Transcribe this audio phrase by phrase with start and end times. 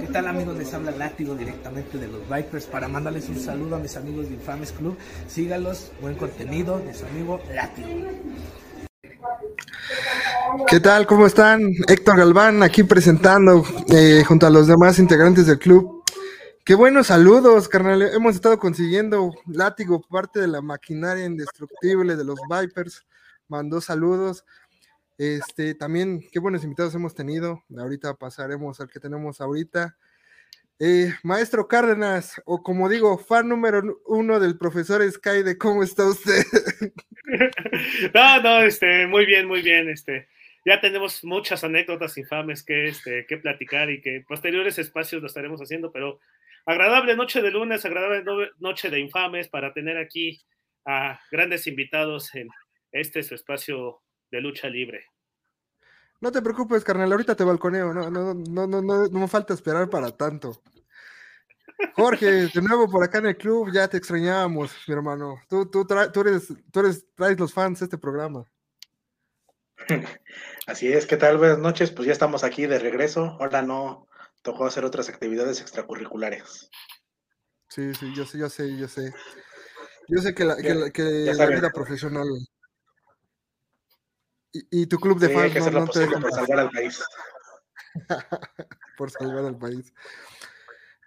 [0.00, 0.56] ¿Qué tal amigos?
[0.56, 4.34] Les habla Látigo directamente de los Vipers para mandarles un saludo a mis amigos de
[4.34, 4.96] Infames Club.
[5.28, 7.88] Sígalos, buen contenido de su amigo Látigo.
[10.66, 11.06] ¿Qué tal?
[11.06, 11.60] ¿Cómo están?
[11.88, 16.02] Héctor Galván aquí presentando eh, junto a los demás integrantes del club.
[16.64, 18.02] Qué buenos saludos, carnal.
[18.02, 23.06] Hemos estado consiguiendo látigo parte de la maquinaria indestructible de los Vipers.
[23.48, 24.44] Mandó saludos.
[25.16, 27.62] Este, también, qué buenos invitados hemos tenido.
[27.76, 29.96] Ahorita pasaremos al que tenemos ahorita.
[30.80, 36.04] Eh, maestro Cárdenas, o como digo, fan número uno del profesor Sky, de cómo está
[36.04, 36.42] usted.
[38.14, 40.28] no, no, este, muy bien, muy bien, este,
[40.64, 45.60] ya tenemos muchas anécdotas infames que, este, que platicar y que posteriores espacios lo estaremos
[45.60, 46.18] haciendo, pero
[46.66, 50.40] agradable noche de lunes, agradable noche de infames para tener aquí
[50.84, 52.48] a grandes invitados en
[52.90, 55.06] este su espacio de lucha libre.
[56.24, 59.52] No te preocupes, carnal, ahorita te balconeo, no, no, no, no, no, no me falta
[59.52, 60.62] esperar para tanto.
[61.94, 65.42] Jorge, de nuevo por acá en el club, ya te extrañábamos, mi hermano.
[65.50, 68.50] Tú, tú, tú, eres, tú eres, traes los fans de este programa.
[70.66, 71.36] Así es, ¿qué tal?
[71.36, 73.36] Buenas noches, pues ya estamos aquí de regreso.
[73.38, 74.08] Ahora no
[74.40, 76.70] tocó hacer otras actividades extracurriculares.
[77.68, 79.12] Sí, sí, yo sé, yo sé, yo sé.
[80.08, 82.26] Yo sé que la, que la vida profesional
[84.70, 87.02] y, tu club de fans no, te por salvar al país.
[88.96, 89.92] por salvar al país.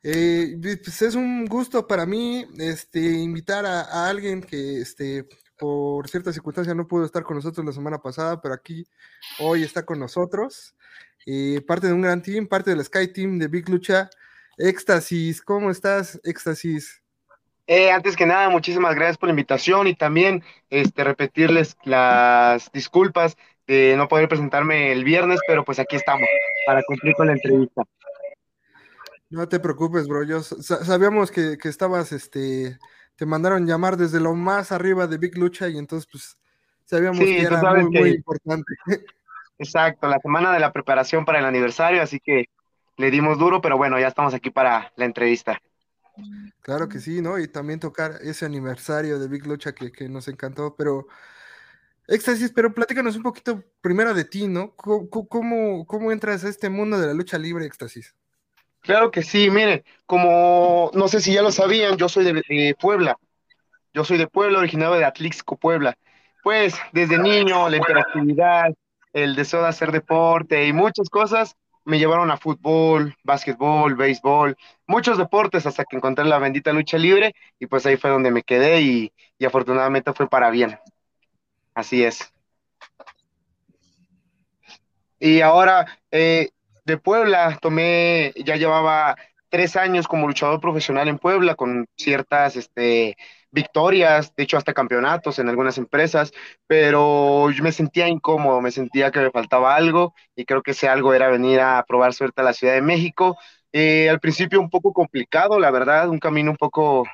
[0.04, 6.34] Eh, pues es un gusto para mí este, invitar a, alguien que este, por ciertas
[6.36, 8.88] circunstancias no pudo estar con nosotros la semana pasada, pero aquí
[9.39, 10.76] hoy está con nosotros.
[11.26, 14.09] Eh, parte de un gran team, parte del Sky Team de Big Lucha.
[14.58, 17.02] Éxtasis, ¿cómo estás, Éxtasis?
[17.68, 23.38] Eh, antes que nada, muchísimas gracias por la invitación y también este, repetirles las disculpas
[23.68, 26.28] de no poder presentarme el viernes, pero pues aquí estamos
[26.66, 27.84] para cumplir con la entrevista.
[29.30, 30.23] No te preocupes, bro.
[30.23, 32.78] Yo sabíamos que, estabas, este,
[33.18, 36.38] te mandaron llamar desde lo más arriba de Big Lucha y entonces pues
[36.86, 38.73] sabíamos que era muy, importante.
[39.60, 42.45] Exacto, la semana de la preparación para el aniversario, así que
[42.95, 45.60] le dimos duro, pero bueno, ya estamos aquí para la entrevista.
[46.61, 47.39] Claro que sí, ¿no?
[47.39, 51.08] Y también tocar ese aniversario de Big Lucha que, nos encantó, pero
[52.08, 54.72] Éxtasis, pero platícanos un poquito primero de ti, ¿no?
[54.76, 58.16] ¿Cómo, cómo, entras a este mundo de la lucha libre, Éxtasis?
[58.82, 63.17] Claro que sí, mire, como no sé si ya lo sabían, yo soy de, Puebla.
[63.94, 65.98] Yo soy de Puebla, originario de Atlixco, Puebla.
[66.44, 68.73] Pues desde niño, la interactividad,
[69.11, 71.56] el deseo de hacer deporte y muchas cosas
[71.87, 77.33] me llevaron a fútbol, básquetbol, béisbol, muchos deportes hasta que encontré la bendita lucha libre
[77.59, 79.14] y pues ahí fue donde me quedé y,
[79.45, 80.77] afortunadamente fue para bien.
[81.73, 82.33] Así es.
[85.17, 86.49] Y ahora eh,
[86.83, 89.15] de Puebla tomé, ya llevaba
[89.47, 93.15] tres años como luchador profesional en Puebla con ciertas este,
[93.52, 96.31] victorias, de hecho hasta campeonatos en algunas empresas,
[96.67, 100.87] pero yo me sentía incómodo, me sentía que me faltaba algo y creo que ese
[100.89, 103.37] algo era venir a probar suerte a la Ciudad de México.
[103.73, 107.05] Eh, al principio un poco complicado, la verdad, un camino un poco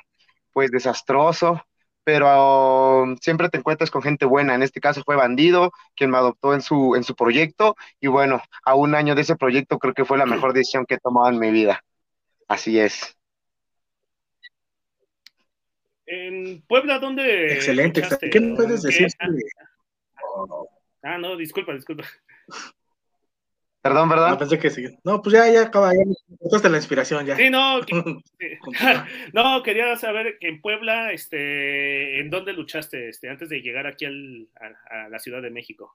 [0.52, 1.62] pues desastroso,
[2.04, 4.54] pero siempre te encuentras con gente buena.
[4.54, 8.42] En este caso fue Bandido, quien me adoptó en su, en su proyecto, y bueno,
[8.64, 11.28] a un año de ese proyecto creo que fue la mejor decisión que he tomado
[11.30, 11.80] en mi vida.
[12.48, 13.16] Así es.
[16.06, 17.54] En Puebla, ¿dónde?
[17.54, 18.02] Excelente.
[18.30, 19.08] ¿Qué me puedes decir?
[21.02, 22.04] Ah, no, disculpa, disculpa.
[23.84, 24.30] Perdón, ¿verdad?
[24.30, 24.86] No, pensé que sí.
[25.04, 27.36] No, pues ya, ya acaba, ya me la inspiración, ya.
[27.36, 27.80] Sí, no,
[29.34, 34.48] no, quería saber en Puebla, este, ¿en dónde luchaste este, antes de llegar aquí al,
[34.58, 35.94] a, a, la Ciudad de México?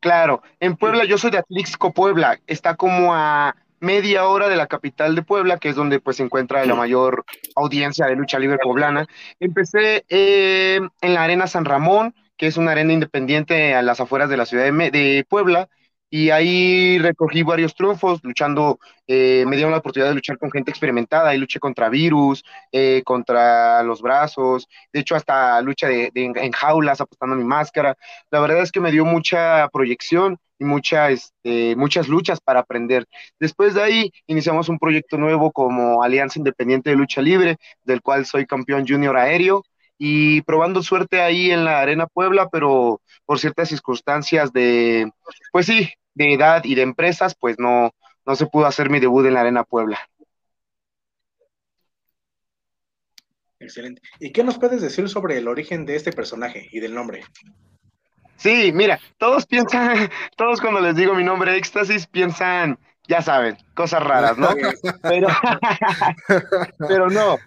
[0.00, 4.68] Claro, en Puebla, yo soy de Atlixco, Puebla, está como a media hora de la
[4.68, 7.24] capital de Puebla, que es donde pues se encuentra la mayor
[7.56, 9.06] audiencia de lucha libre poblana.
[9.40, 14.30] Empecé eh, en la Arena San Ramón, que es una arena independiente a las afueras
[14.30, 15.68] de la ciudad de, de Puebla,
[16.14, 20.70] y ahí recogí varios triunfos, luchando, eh, me dieron la oportunidad de luchar con gente
[20.70, 26.52] experimentada, y luché contra virus, eh, contra los brazos, de hecho hasta lucha de, en
[26.52, 27.96] jaulas, apostando mi máscara.
[28.30, 33.06] La verdad es que me dio mucha proyección y mucha, este, muchas luchas para aprender.
[33.40, 38.26] Después de ahí iniciamos un proyecto nuevo como Alianza Independiente de Lucha Libre, del cual
[38.26, 39.64] soy campeón junior aéreo
[39.96, 45.10] y probando suerte ahí en la Arena Puebla, pero por ciertas circunstancias de,
[45.52, 47.94] pues sí, de edad y de empresas, pues no,
[48.26, 49.98] no se pudo hacer mi debut en la Arena Puebla.
[53.58, 54.02] Excelente.
[54.18, 57.22] ¿Y qué nos puedes decir sobre el origen de este personaje y del nombre?
[58.36, 62.78] Sí, mira, todos piensan, todos cuando les digo mi nombre Éxtasis piensan
[63.08, 64.48] ya saben, cosas raras, ¿no?
[65.02, 65.28] Pero,
[66.88, 67.38] pero no,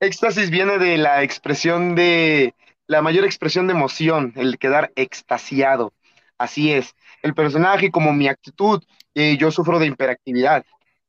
[0.00, 2.54] éxtasis viene de la expresión de,
[2.86, 5.92] la mayor expresión de emoción, el quedar extasiado.
[6.38, 6.94] Así es.
[7.26, 8.80] El personaje, como mi actitud,
[9.12, 10.64] eh, yo sufro de hiperactividad,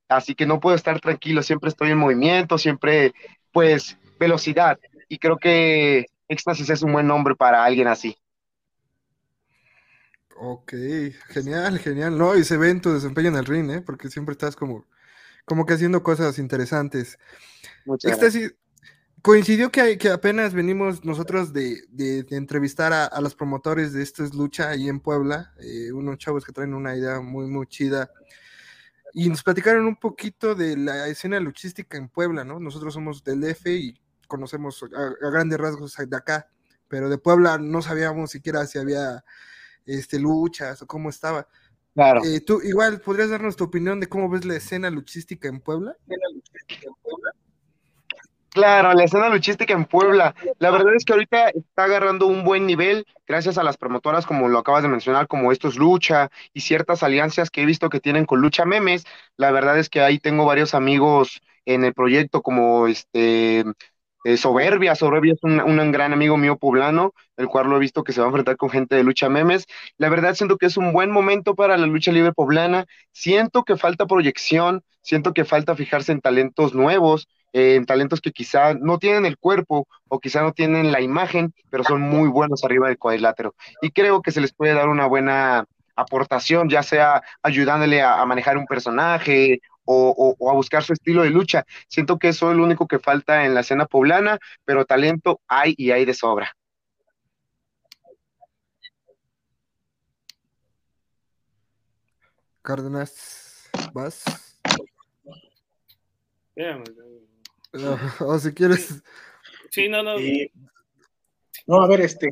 [0.10, 3.14] así que no puedo estar tranquilo, siempre estoy en movimiento, siempre,
[3.52, 4.80] pues, velocidad.
[5.08, 8.18] Y creo que éxtasis es un buen nombre para alguien así.
[10.38, 10.74] Ok,
[11.30, 12.18] genial, genial.
[12.18, 13.82] No, y se ve en tu desempeño en el ring, ¿eh?
[13.82, 14.86] Porque siempre estás como,
[15.46, 17.20] como que haciendo cosas interesantes.
[17.86, 18.56] Muchas Éxtasis,
[19.28, 24.02] coincidió que, que apenas venimos nosotros de, de- de entrevistar a, a los promotores de
[24.02, 27.68] Esto es Lucha ahí en Puebla, eh, unos chavos que traen una idea muy, muy
[27.68, 28.10] chida.
[29.14, 32.60] Y nos platicaron un poquito de la escena luchística en Puebla, ¿no?
[32.62, 36.50] Nosotros somos del DF y conocemos a, a grandes rasgos de acá,
[36.88, 39.26] pero de Puebla no sabíamos siquiera si había
[39.86, 41.50] este, luchas o cómo estaba.
[41.94, 42.22] Claro.
[42.24, 45.98] Eh, tú igual podrías darnos tu opinión de cómo ves la escena luchística en Puebla.
[48.58, 50.34] Claro, la escena luchística en Puebla.
[50.58, 54.48] La verdad es que ahorita está agarrando un buen nivel gracias a las promotoras, como
[54.48, 58.26] lo acabas de mencionar, como Estos Lucha y ciertas alianzas que he visto que tienen
[58.26, 59.06] con Lucha Memes.
[59.38, 63.64] La verdad es que ahí tengo varios amigos en el proyecto, como este
[64.24, 64.96] eh, Soberbia.
[64.96, 68.22] Soberbia es un, un gran amigo mío poblano, el cual lo he visto que se
[68.22, 69.66] va a enfrentar con gente de Lucha Memes.
[69.98, 72.86] La verdad siento que es un buen momento para la lucha libre poblana.
[73.12, 77.28] Siento que falta proyección, siento que falta fijarse en talentos nuevos
[77.58, 81.84] en talentos que quizá no tienen el cuerpo o quizá no tienen la imagen, pero
[81.84, 83.56] son muy buenos arriba del cuadrilátero.
[83.82, 85.66] Y creo que se les puede dar una buena
[85.96, 90.94] aportación, ya sea ayudándole a, a manejar un personaje o, o- o a buscar su
[90.94, 91.64] estilo de lucha.
[91.88, 95.74] Siento que eso es lo único que falta en la escena poblana, pero talento hay
[95.78, 96.54] y hay de sobra.
[102.62, 104.24] Cárdenas, vas.
[107.72, 108.12] Espérame.
[108.20, 109.02] O si quieres,
[109.72, 110.20] Sí, no, no.
[110.20, 110.52] Y-
[111.66, 112.32] no, a ver, este.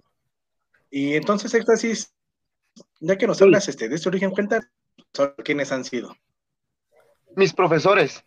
[0.89, 2.13] Y entonces, Éxtasis,
[2.99, 4.61] ya que nos hablas este, de este origen, cuenta
[5.43, 6.15] quiénes han sido.
[7.35, 8.23] Mis profesores.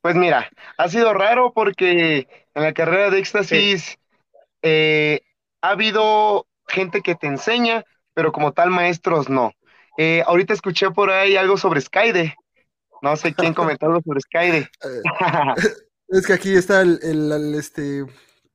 [0.00, 0.48] Pues mira,
[0.78, 3.98] ha sido raro porque en la carrera de éxtasis
[4.62, 5.22] eh,
[5.62, 7.84] ha habido gente que te enseña,
[8.14, 9.52] pero como tal maestros no.
[9.98, 12.36] Eh, ahorita escuché por ahí algo sobre Skyde.
[13.02, 14.70] No sé quién comentó algo sobre Skyde.
[16.08, 18.04] es que aquí está el, el- el, este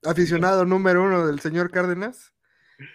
[0.03, 2.33] aficionado número uno del señor Cárdenas,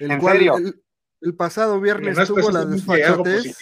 [0.00, 0.56] el ¿En cual serio?
[0.56, 0.82] El,
[1.22, 3.56] el pasado viernes No tuvo la desfachatez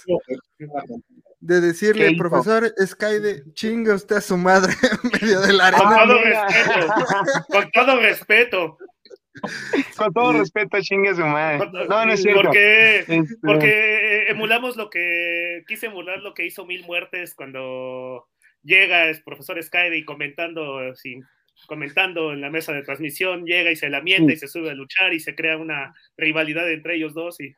[1.41, 4.73] de decirle, profesor Skyde, chinga usted a su madre
[5.05, 6.03] en medio de la Con arena.
[6.03, 6.47] Ah, todo mira.
[6.49, 7.45] respeto.
[7.49, 8.79] Con todo respeto.
[9.99, 11.59] Con todo respeto, chingue su madre.
[11.59, 12.43] Con- No, no es cierto.
[12.45, 15.65] Porque, Este, porque emulamos lo que.
[15.67, 18.27] Quise emular lo que hizo Mil Muertes cuando
[18.65, 21.25] llega el profesor Skyde y comentando, sin,
[21.67, 24.35] comentando en la mesa de transmisión, llega y se lamienta Sí.
[24.35, 27.41] y se sube a luchar y se crea una rivalidad entre ellos dos.
[27.41, 27.55] Y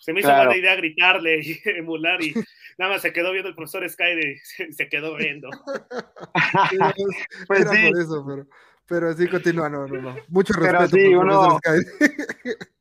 [0.00, 0.46] se me hizo Claro.
[0.46, 2.22] buena idea gritarle y emular.
[2.22, 2.34] Y
[2.78, 5.48] nada más se quedó viendo el profesor Skyde y se, se quedó riendo.
[7.46, 7.90] Pues Era sí.
[7.90, 8.46] por eso, pero,
[8.88, 10.16] pero sí continúa, no, no, no.
[10.28, 11.58] Mucho Pero respeto sí, por uno-.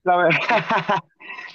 [0.03, 0.39] La ver-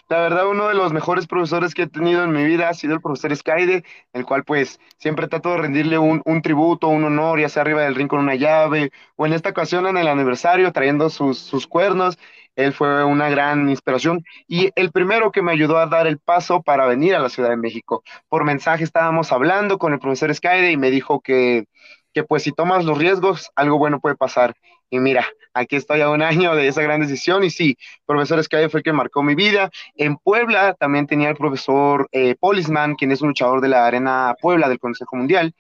[0.08, 2.94] La verdad, uno de los mejores profesores que he tenido en mi vida ha sido
[2.94, 7.40] el profesor Skyde, el cual pues siempre trato de rendirle un, un tributo, un honor,
[7.40, 10.72] ya sea arriba del ring con una llave, o en esta ocasión en el aniversario
[10.72, 12.18] trayendo sus, sus cuernos.
[12.56, 16.62] Él fue una gran inspiración y el primero que me ayudó a dar el paso
[16.62, 18.02] para venir a la Ciudad de México.
[18.28, 21.64] Por mensaje estábamos hablando con el profesor Skyde y me dijo que,
[22.12, 24.54] que pues si tomas los riesgos, algo bueno puede pasar.
[24.90, 28.68] Y mira, aquí estoy a un año de esa gran decisión y sí, profesor Skyde
[28.68, 29.70] fue el que marcó mi vida.
[29.96, 34.34] En Puebla también tenía el profesor eh, Polisman, quien es un luchador de la Arena
[34.40, 35.54] Puebla del Consejo Mundial.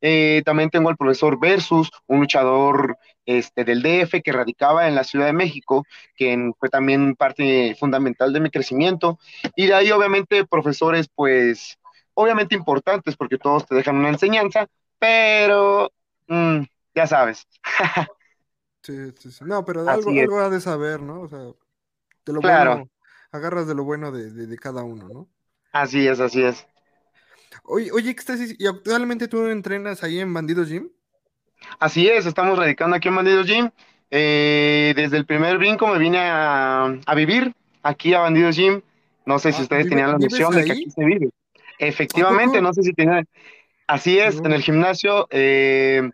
[0.00, 2.96] Eh, también tengo al profesor Versus, un luchador
[3.26, 5.84] este, del DF que radicaba en la Ciudad de México,
[6.16, 9.18] quien fue también parte fundamental de mi crecimiento.
[9.56, 11.78] Y de ahí, obviamente, profesores, pues,
[12.14, 14.66] obviamente importantes, porque todos te dejan una enseñanza,
[14.98, 15.90] pero
[16.28, 16.62] mm,
[16.94, 17.46] ya sabes.
[18.82, 19.44] Sí, sí, sí.
[19.44, 21.22] No, pero algo, algo ha de saber, ¿no?
[21.22, 22.70] O sea, de lo Claro.
[22.76, 22.90] bueno,
[23.32, 25.28] agarras de lo bueno de, de- de cada uno, ¿no?
[25.72, 26.66] Así es, así es.
[27.64, 30.90] Oye, oye, Éxtasis, ¿y actualmente tú entrenas ahí en Bandidos Gym?
[31.78, 33.70] Así es, estamos radicando aquí en Bandidos Gym.
[34.10, 38.80] Eh, desde el primer brinco me vine a, a vivir aquí a Bandidos Gym.
[39.26, 41.30] No sé si Ah, ustedes ¿vive- tenían la noción de que aquí se vive.
[41.78, 43.26] Efectivamente, no sé si tenían.
[43.86, 44.46] Así es, No.
[44.46, 46.10] en el gimnasio, eh,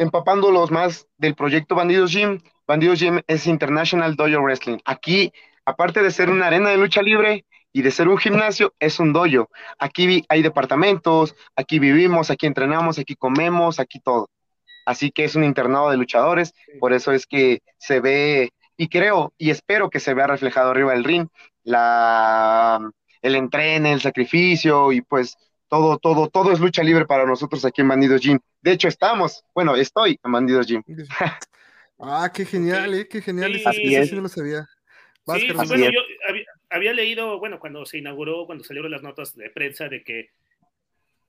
[0.00, 2.40] empapándolos más del proyecto Bandidos Gym.
[2.66, 4.78] Bandidos Gym es International Dojo Wrestling.
[4.86, 5.30] Aquí,
[5.66, 9.12] aparte de ser una arena de lucha libre, y de ser un gimnasio es un
[9.12, 9.48] dojo.
[9.78, 14.28] Aquí hay departamentos, aquí vivimos, aquí entrenamos, aquí comemos, aquí todo.
[14.86, 19.32] Así que es un internado de luchadores, por eso es que se ve, y creo
[19.38, 21.28] y espero que se vea reflejado arriba del ring,
[21.62, 22.80] la,
[23.22, 25.36] el entrene, el sacrificio y pues
[25.70, 28.40] todo, todo, todo es lucha libre para nosotros aquí en Bandidos Gym.
[28.60, 30.82] De hecho, estamos, bueno, estoy en Bandidos Gym.
[32.00, 33.08] ah, qué genial, ¿eh?
[33.08, 33.54] qué genial.
[33.54, 34.12] Sí, Así es.
[34.12, 34.68] no lo sabía.
[35.36, 39.48] sí, bueno, yo había, había, leído, bueno, cuando se inauguró, cuando salieron las notas de
[39.50, 40.30] prensa de que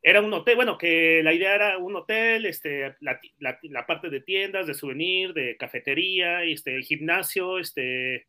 [0.02, 4.10] era un hotel, bueno, que la idea era un hotel, este, la, la, la parte
[4.10, 8.26] de tiendas, de souvenir, de cafetería, este, gimnasio, este,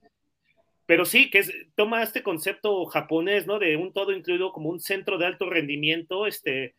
[0.87, 3.59] pero sí, que es, toma este concepto japonés, ¿no?
[3.59, 6.75] De un todo incluido como un centro de alto rendimiento, este,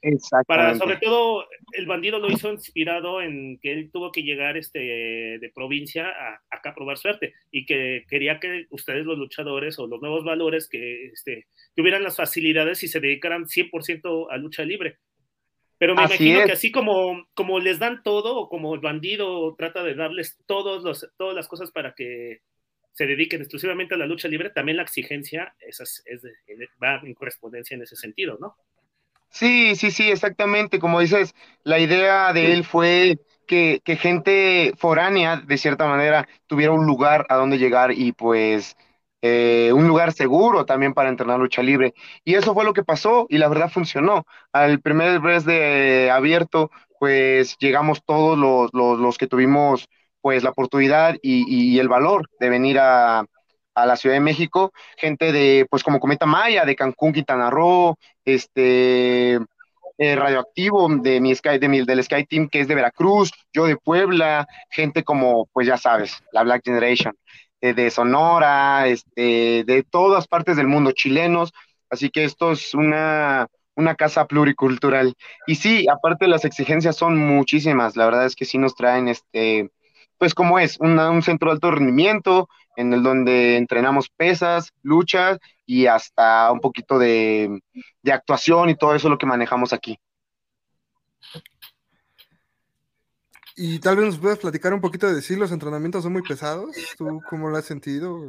[0.45, 4.79] para, sobre todo, el bandido lo hizo inspirado en que él tuvo que llegar, este,
[4.79, 9.87] de provincia a, acá a probar suerte, y que quería que ustedes, los luchadores, o
[9.87, 14.97] los nuevos valores, que, este, tuvieran las facilidades y se dedicaran 100% a lucha libre.
[15.77, 19.83] Pero me imagino que así como, como les dan todo, o como el bandido trata
[19.83, 22.39] de darles todos los, todas las cosas para que
[22.93, 26.21] se dediquen exclusivamente a la lucha libre, también la exigencia es, es
[26.81, 28.55] va en correspondencia en ese sentido, ¿no?
[29.29, 30.79] Sí, sí, sí, exactamente.
[30.79, 31.33] Como dices,
[31.63, 37.25] la idea de él fue que, que, gente foránea, de cierta manera, tuviera un lugar
[37.29, 38.77] a donde llegar y pues
[39.23, 41.93] eh, un lugar seguro también para entrenar lucha libre.
[42.23, 44.25] Y eso fue lo que pasó y la verdad funcionó.
[44.51, 46.69] Al primer vez de abierto,
[46.99, 49.89] pues llegamos todos los, los, los que tuvimos
[50.23, 53.25] pues la oportunidad y, el valor de venir a,
[53.75, 59.33] la Ciudad de México, gente de, pues como Cometa Maya, de Cancún, Quintana Roo, este,
[59.97, 63.65] eh, Radioactivo, de mi Sky, de mi, del Sky Team, que es de Veracruz, yo
[63.65, 67.13] de Puebla, gente como, pues ya sabes, la Black Generation,
[67.59, 71.51] eh, de Sonora, este, de todas partes del mundo, chilenos,
[71.89, 75.15] así que esto es una, una casa pluricultural.
[75.47, 79.69] Y sí, aparte las exigencias son muchísimas, la verdad es que sí nos traen este
[80.23, 85.87] pues como es, un centro de alto rendimiento en el donde entrenamos pesas, luchas y
[85.87, 87.59] hasta un poquito de,
[88.01, 89.99] de actuación y todo eso lo que manejamos aquí.
[93.55, 96.75] Y tal vez nos puedas platicar un poquito de si los entrenamientos son muy pesados.
[96.97, 98.19] ¿Tú cómo lo has sentido?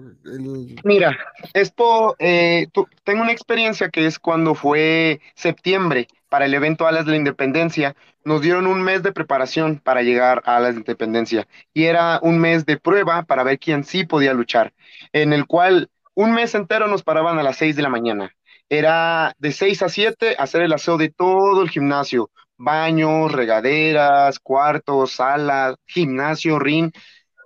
[0.85, 1.17] Mira,
[1.55, 2.67] esto, eh,
[3.05, 7.97] tengo una experiencia que es cuando fue septiembre para el evento Alas de la Independencia.
[8.25, 12.39] Nos dieron un mes de preparación para llegar a Alas de Independencia y era un
[12.39, 14.75] mes de prueba para ver quién sí podía luchar,
[15.13, 18.35] en el cual un mes entero nos paraban a las 6 de la mañana.
[18.69, 25.13] Era de 6 a 7 hacer el aseo de todo el gimnasio, baños, regaderas, cuartos,
[25.13, 26.91] sala, gimnasio, ring,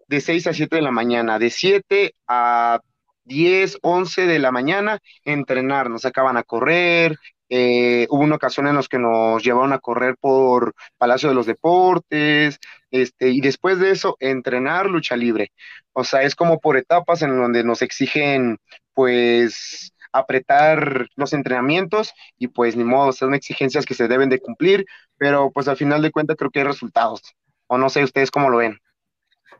[0.09, 2.81] de 6 a 7 de la mañana, de 7 a
[3.25, 7.17] 10, 11 de la mañana, entrenar, nos sacaban a correr,
[7.51, 11.47] eh, hubo una ocasión en la que nos llevaron a correr por Palacio de los
[11.47, 12.59] Deportes,
[12.91, 15.53] este, y después de eso, entrenar lucha libre.
[15.93, 18.59] O sea, es como por etapas en donde nos exigen,
[18.95, 24.87] pues, apretar los entrenamientos y pues ni modo, son exigencias que se deben de cumplir,
[25.17, 27.23] pero pues al final de cuentas creo que hay resultados.
[27.67, 28.79] O no sé ustedes cómo lo ven.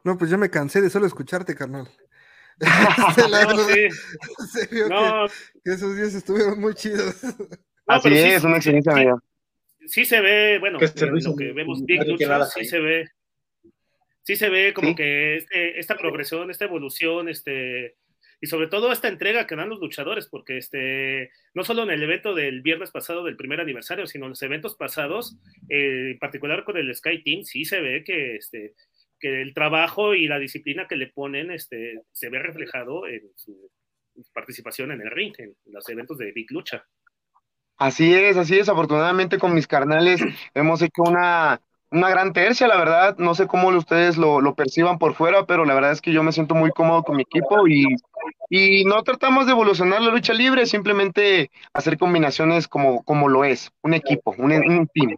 [0.05, 1.89] No, pues ya me cansé de solo escucharte, carnal.
[4.89, 5.27] no,
[5.65, 7.23] Que, esos días estuvieron muy chidos.
[7.87, 9.07] Así es, una experiencia sí,
[9.87, 13.09] sí, se ve, bueno, lo que vemos Big Lucha, sí se ve,
[14.23, 17.97] sí se ve como que este, esta progresión, esta evolución, este,
[18.41, 22.03] y sobre todo esta entrega que dan los luchadores, porque este, no solo en el
[22.03, 25.37] evento del viernes pasado del primer aniversario, sino en los eventos pasados,
[25.69, 28.75] eh, en particular con el Sky Team, sí se ve que, este,
[29.19, 33.71] que el trabajo y la disciplina que le ponen este, se ve reflejado en su
[34.33, 36.85] participación en el ring, en los eventos de Big Lucha.
[37.77, 38.69] Así es, así es.
[38.69, 40.21] Afortunadamente con mis carnales
[40.55, 43.17] hemos hecho una, una gran tercia, la verdad.
[43.19, 46.23] No sé cómo ustedes lo, lo, perciban por fuera, pero la verdad es que yo
[46.23, 47.85] me siento muy cómodo con mi equipo y,
[48.49, 53.71] y no tratamos de evolucionar la lucha libre, simplemente hacer combinaciones como, como lo es,
[53.83, 55.17] un equipo, un, un team.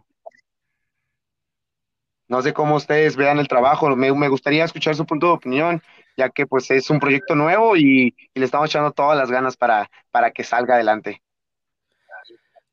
[2.27, 5.81] No sé cómo ustedes vean el trabajo, me, me, gustaría escuchar su punto de opinión,
[6.15, 9.89] ya que pues es un proyecto nuevo y, le estamos echando todas las ganas para,
[10.11, 11.21] para que salga adelante.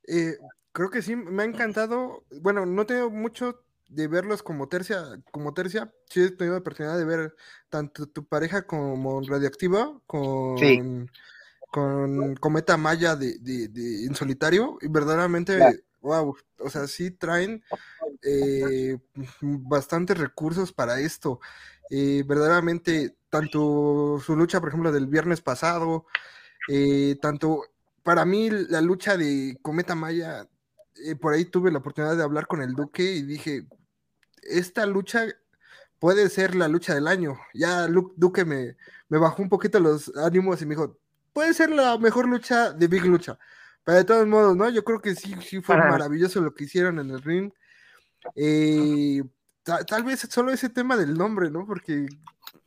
[0.06, 0.36] Eh,
[0.72, 2.24] creo que sí, me ha encantado.
[2.40, 6.98] Bueno, no tengo mucho de verlos como tercia, como tercia, sí he tenido la oportunidad
[6.98, 7.36] de ver
[7.68, 11.10] tanto tu pareja como Radioactiva con,
[11.70, 15.58] con Cometa Maya de, de, en solitario y verdaderamente,
[16.00, 17.62] wow, o sea, sí traen
[18.22, 18.98] eh,
[19.40, 21.40] bastantes recursos para esto.
[21.90, 26.04] Eh, verdaderamente, tanto su lucha, por ejemplo, del viernes pasado,
[26.68, 27.62] eh, tanto
[28.02, 30.46] para mí la lucha de Cometa Maya,
[31.04, 33.66] eh, por ahí tuve la oportunidad de hablar con el Duque y dije,
[34.50, 35.26] esta lucha
[35.98, 37.38] puede ser la lucha del año.
[37.54, 38.76] Ya Duque me,
[39.08, 40.98] me bajó un poquito los ánimos y me dijo,
[41.32, 43.38] puede ser la mejor lucha de Big Lucha.
[43.84, 44.68] Pero de todos modos, ¿no?
[44.68, 47.50] Yo creo que sí, sí fue maravilloso lo que hicieron en el ring.
[48.34, 49.22] Eh,
[49.86, 51.66] tal, vez solo ese tema del nombre, ¿no?
[51.66, 52.06] Porque,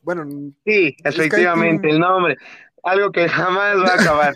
[0.00, 0.24] bueno.
[0.64, 2.36] Sí, efectivamente, el nombre.
[2.82, 4.34] Algo que jamás va a acabar.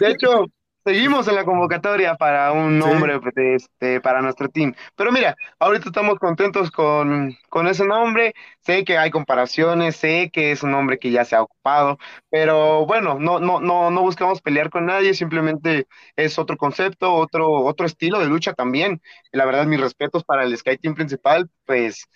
[0.00, 0.46] De hecho,
[0.86, 3.18] Seguimos en la convocatoria para un nombre
[3.56, 4.72] este, para nuestro team.
[4.94, 8.34] Pero mira, ahorita estamos contentos con, con, ese nombre.
[8.60, 11.98] Sé que hay comparaciones, sé que es un nombre que ya se ha ocupado,
[12.30, 17.50] pero bueno, no, no, no, no buscamos pelear con nadie, simplemente es otro concepto, otro,
[17.50, 19.02] otro estilo de lucha también.
[19.32, 22.06] la verdad, mis respetos para el Sky Team principal, pues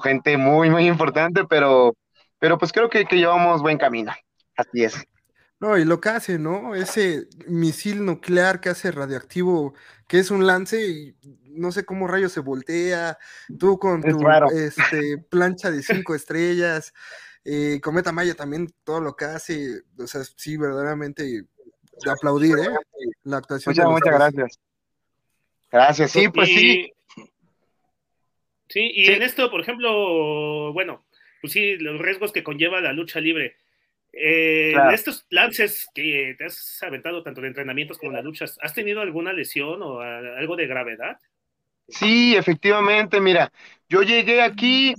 [0.00, 1.96] gente muy, muy importante, pero,
[2.38, 4.12] pero pues creo que, que llevamos buen camino.
[4.56, 5.09] Así es.
[5.60, 6.74] No, y lo que hace, ¿no?
[6.74, 9.74] Ese misil nuclear que hace radioactivo,
[10.08, 11.14] que es un lance y
[11.50, 13.18] no sé cómo rayos se voltea,
[13.58, 16.94] tú con tu este, plancha de cinco estrellas,
[17.44, 22.70] eh, Cometa Maya también, todo lo que hace, o sea, sí, verdaderamente de aplaudir, ¿eh?
[23.24, 23.74] La actuación.
[23.74, 24.60] Muchas, muchas gracias.
[25.70, 26.92] Gracias, sí, pues sí.
[28.68, 31.04] Sí, y en esto, por ejemplo, bueno,
[31.42, 33.56] pues sí, los riesgos que conlleva la lucha libre
[34.12, 39.00] eh, estos lances que te has aventado tanto de entrenamientos como de luchas, ¿has tenido
[39.00, 41.18] alguna lesión o algo de gravedad?
[41.88, 43.52] Sí, efectivamente, mira,
[43.88, 44.94] yo llegué aquí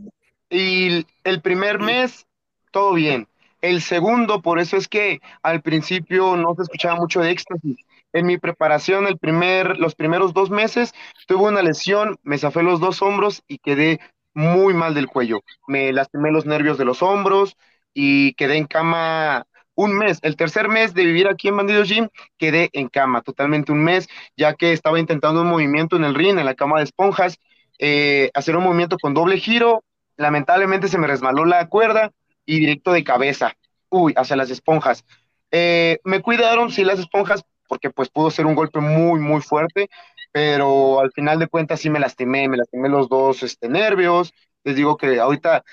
[0.49, 2.27] y el primer mes
[2.71, 3.27] todo bien.
[3.61, 7.77] El segundo, por eso es que al principio no se escuchaba mucho de éxtasis.
[8.11, 10.93] En mi preparación, el primer, los primeros dos meses,
[11.27, 13.99] tuve una lesión, me zafé los dos hombros y quedé
[14.33, 15.41] muy mal del cuello.
[15.67, 17.55] Me lastimé los nervios de los hombros,
[17.93, 19.45] y quedé en cama
[19.75, 20.19] un mes.
[20.21, 24.07] El tercer mes de vivir aquí en Bandido Gym, quedé en cama, totalmente un mes,
[24.38, 27.38] ya que estaba intentando un movimiento en el ring, en la cama de esponjas,
[27.79, 29.83] eh, hacer un movimiento con doble giro.
[30.17, 32.12] Lamentablemente se me resbaló la cuerda
[32.46, 33.53] y directo de cabeza,
[33.89, 35.03] uy, hacia las esponjas.
[35.51, 39.89] Eh, me cuidaron, sí, las esponjas, porque pues pudo ser un golpe muy, muy fuerte,
[40.31, 44.33] pero al final de cuentas sí me lastimé, me lastimé los dos este, nervios.
[44.63, 45.63] Les digo que ahorita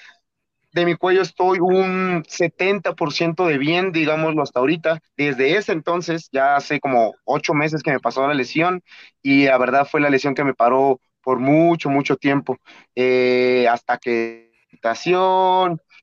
[0.72, 5.00] de mi cuello estoy un 70% de bien, digámoslo hasta ahorita.
[5.16, 8.82] Desde ese entonces, ya hace como ocho meses que me pasó la lesión
[9.22, 12.58] y la verdad fue la lesión que me paró por mucho, mucho tiempo,
[12.94, 14.48] eh, hasta que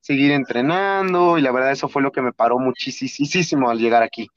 [0.01, 4.27] seguir entrenando y la verdad eso fue lo que me paró muchísimo al llegar aquí.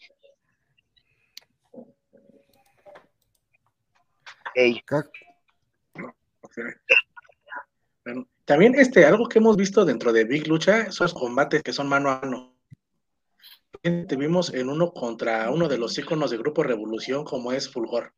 [8.44, 12.10] También este, algo que hemos visto dentro de Big Lucha, esos combates que son mano
[12.10, 12.54] a mano.
[13.82, 18.12] Te vimos en uno contra uno de los íconos de Grupo Revolución, como es Fulgor.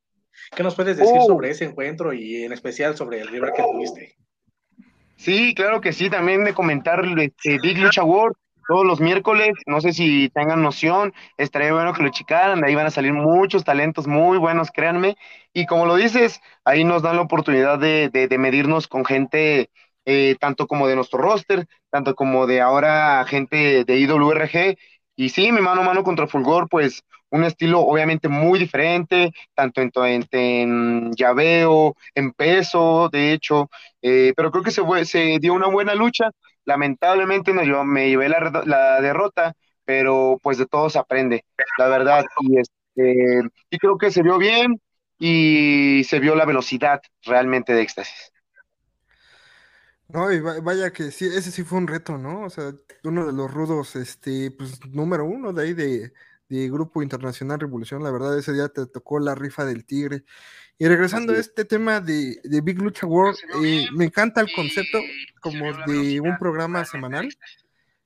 [0.55, 1.27] ¿Qué nos puedes decir oh.
[1.27, 4.17] sobre ese encuentro y en especial sobre el rival que tuviste?
[5.17, 8.37] Sí, claro que sí, también de comentar este, Big Lucha World
[8.71, 12.75] todos los miércoles, no sé si tengan noción, estaría bueno que lo checaran, de ahí
[12.77, 15.17] van a salir muchos talentos muy buenos, créanme,
[15.53, 19.71] y como lo dices, ahí nos dan la oportunidad de, de medirnos con gente
[20.05, 24.77] eh, tanto como de nuestro roster, tanto como de ahora gente de IWRG.
[25.17, 29.81] Y sí, mi mano a mano contra Fulgor, pues un estilo obviamente muy diferente, tanto
[29.83, 33.69] en, en, en llaveo, en peso, de hecho,
[34.03, 36.31] eh, pero creo que se, se dio una buena lucha.
[36.65, 41.45] Lamentablemente no, yo me llevé la, la derrota, pero pues de todo se aprende,
[41.79, 42.25] la verdad.
[42.41, 44.81] Y, este, y creo que se vio bien
[45.19, 48.33] y se vio la velocidad realmente de éxtasis.
[50.13, 52.43] No, y vaya que sí, ese sí fue un reto, ¿no?
[52.43, 52.73] O sea,
[53.05, 56.13] uno de los rudos, este, pues número uno de ahí de,
[56.69, 60.25] Grupo Internacional Revolución, la verdad, ese día te tocó la rifa del tigre.
[60.81, 64.99] Y regresando a este tema de, Big Lucha World, eh, me encanta el concepto
[65.43, 67.29] como de un programa semanal.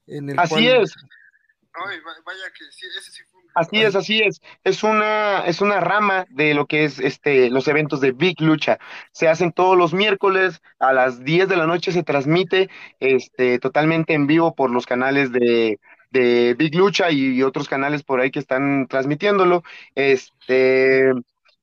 [0.09, 0.97] En el Así es.
[0.97, 3.23] No, y vaya que sí, ese sí
[3.55, 4.43] Así es, así es.
[4.65, 8.81] Es una, es una rama de lo que es este, los eventos de Big Lucha.
[9.13, 14.15] Se hacen todos los miércoles a las 10 de la noche, se transmite este, totalmente
[14.15, 15.79] en vivo por los canales de,
[16.11, 19.63] de Big Lucha y, y otros canales por ahí que están transmitiéndolo.
[19.95, 21.13] Este,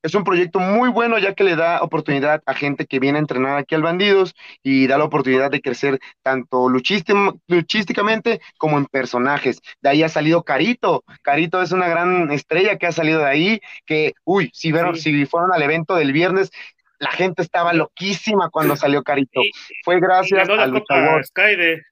[0.03, 3.21] es un proyecto muy bueno ya que le da oportunidad a gente que viene a
[3.21, 9.61] entrenar aquí al Bandidos y da la oportunidad de crecer tanto luchísticamente como en personajes.
[9.81, 11.03] De ahí ha salido Carito.
[11.21, 15.25] Carito es una gran estrella que ha salido de ahí, que, uy, si, vieron, si
[15.25, 16.51] fueron al evento del viernes,
[16.99, 19.41] la gente estaba loquísima cuando salió Carito.
[19.83, 21.83] Fue gracias ganó la Copa Skyde.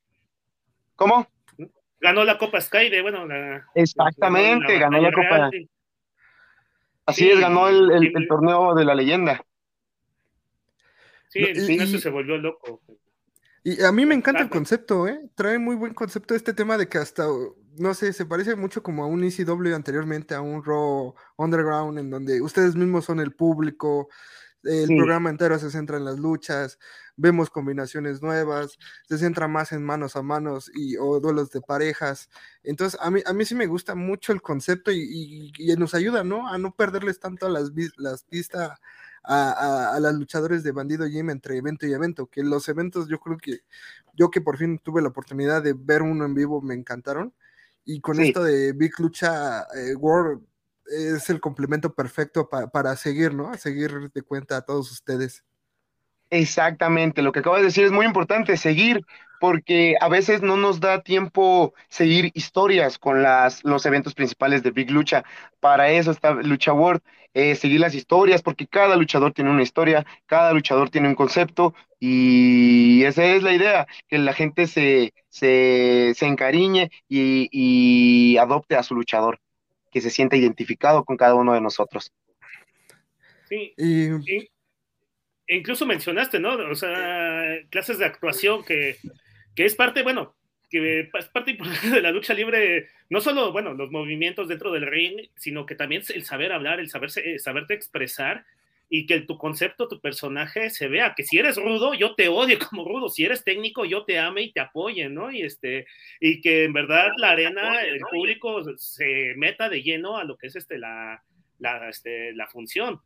[0.96, 1.28] ¿Cómo?
[2.00, 3.26] Ganó la Copa Skyde, bueno,
[3.76, 5.50] Exactamente, ganó la, Copa.
[7.10, 9.44] Así Sí, es, ganó el, el- y- el torneo de la leyenda.
[11.30, 12.82] Sí, el Ignacio y- se volvió loco.
[13.64, 15.20] Y a mí me encanta el concepto, ¿eh?
[15.36, 17.28] Trae muy buen concepto este tema de que hasta,
[17.78, 22.10] no sé, se parece mucho como a un ECW anteriormente, a un Raw Underground, en
[22.10, 24.10] donde ustedes mismos son el público,
[24.64, 24.96] el Sí.
[24.98, 26.80] programa entero se centra en las luchas,
[27.16, 32.30] vemos combinaciones nuevas, se centra más en manos a manos y, o duelos de parejas.
[32.64, 35.94] Entonces, a mí, a mí sí me gusta mucho el concepto y, y- y nos
[35.94, 36.48] ayuda, ¿no?
[36.48, 38.72] A no perderles tanto las, las pistas
[39.24, 43.08] a, a, a las luchadores de Bandido Jim entre evento y evento, que los eventos
[43.10, 43.60] yo creo que
[44.14, 47.34] yo que por fin tuve la oportunidad de ver uno en vivo me encantaron
[47.86, 48.28] y con Sí.
[48.28, 50.42] esto de Big Lucha eh, World
[50.90, 53.50] es el complemento perfecto pa- para seguir, ¿no?
[53.52, 55.44] A seguir de cuenta a todos ustedes.
[56.32, 59.02] Exactamente, lo que acabas de decir es muy importante, seguir,
[59.40, 64.70] porque a veces no nos da tiempo seguir historias con las, los eventos principales de
[64.72, 65.24] Big Lucha.
[65.60, 67.02] Para eso está Lucha World,
[67.34, 71.74] eh, seguir las historias, porque cada luchador tiene una historia, cada luchador tiene un concepto,
[72.00, 78.76] y esa es la idea, que la gente se, se, se encariñe y, y adopte
[78.76, 79.40] a su luchador,
[79.92, 82.14] que se sienta identificado con cada uno de nosotros.
[83.48, 84.50] Sí, Y
[85.48, 86.54] e incluso mencionaste, ¿no?
[86.70, 88.98] O sea, clases de actuación que,
[89.56, 90.36] que es parte, bueno,
[90.70, 94.86] que es parte importante de la lucha libre, no solo, bueno, los movimientos dentro del
[94.86, 98.46] ring, sino que también el saber hablar, el saberse, saberte expresar
[98.90, 102.58] y que tu concepto, tu personaje se vea, que si eres rudo, yo te odio
[102.70, 105.32] como rudo, si eres técnico, yo te ame y te apoye, ¿no?
[105.32, 105.86] Y este,
[106.20, 110.48] y que en verdad la arena, el público se meta de lleno a lo que
[110.48, 111.24] es este la,
[111.60, 113.02] la, este, la función.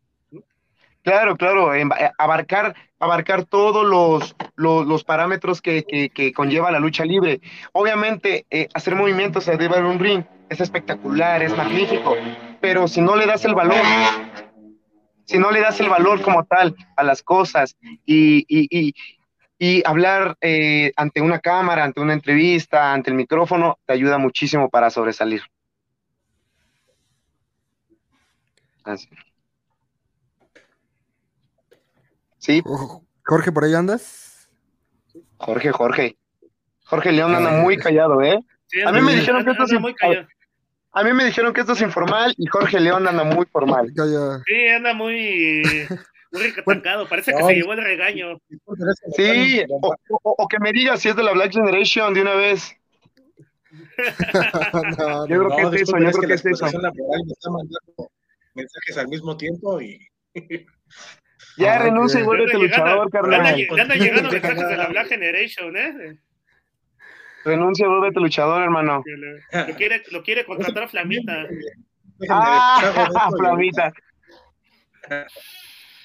[1.04, 6.72] Claro, claro, em- eh, abarcar, abarcar todos los, los, los parámetros que, que, que conlleva
[6.72, 7.42] la lucha libre.
[7.74, 12.16] Obviamente, eh, hacer movimientos arriba de un ring es espectacular, es magnífico,
[12.62, 13.76] pero si no le das el valor,
[15.26, 18.94] si no le das el valor como tal a las cosas y, y, y,
[19.58, 24.70] y hablar eh, ante una cámara, ante una entrevista, ante el micrófono, te ayuda muchísimo
[24.70, 25.42] para sobresalir.
[28.84, 29.08] Así.
[32.38, 34.50] Sí, Jo- Jorge, ¿por ahí andas?
[35.38, 36.18] Jorge, Jorge.
[36.86, 38.40] Jorge León anda muy callado, ¿eh?
[38.68, 40.28] Sí, A mí me dijeron que esto muy callado.
[40.94, 43.92] A mí me dijeron que esto es informal y Jorge León anda muy formal.
[44.46, 45.64] Sí, anda muy,
[46.32, 47.08] muy recatacado.
[47.08, 48.40] Parece que No, se llevó el regaño.
[49.16, 52.36] Sí, o, o- o que me diga si es de la Black Generation de una
[52.36, 52.76] vez.
[53.72, 55.56] No, Yo creo no.
[55.56, 56.50] que es eso, yo es creo que es eso.
[56.50, 58.12] explotación laboral me está mandando
[58.54, 60.00] mensajes al mismo tiempo y
[61.58, 63.56] Ya Ah, renuncia y vuélvete Anda llegando- luchador, anda, carnal.
[63.56, 66.18] lle- anda llegando mensajes de la Black Generation, ¿eh?
[67.44, 69.04] Renuncia vuélvete luchador, hermano.
[69.52, 71.48] Lo quiere, lo quiere contratar Flamita.
[72.30, 73.94] Ah, Flamita.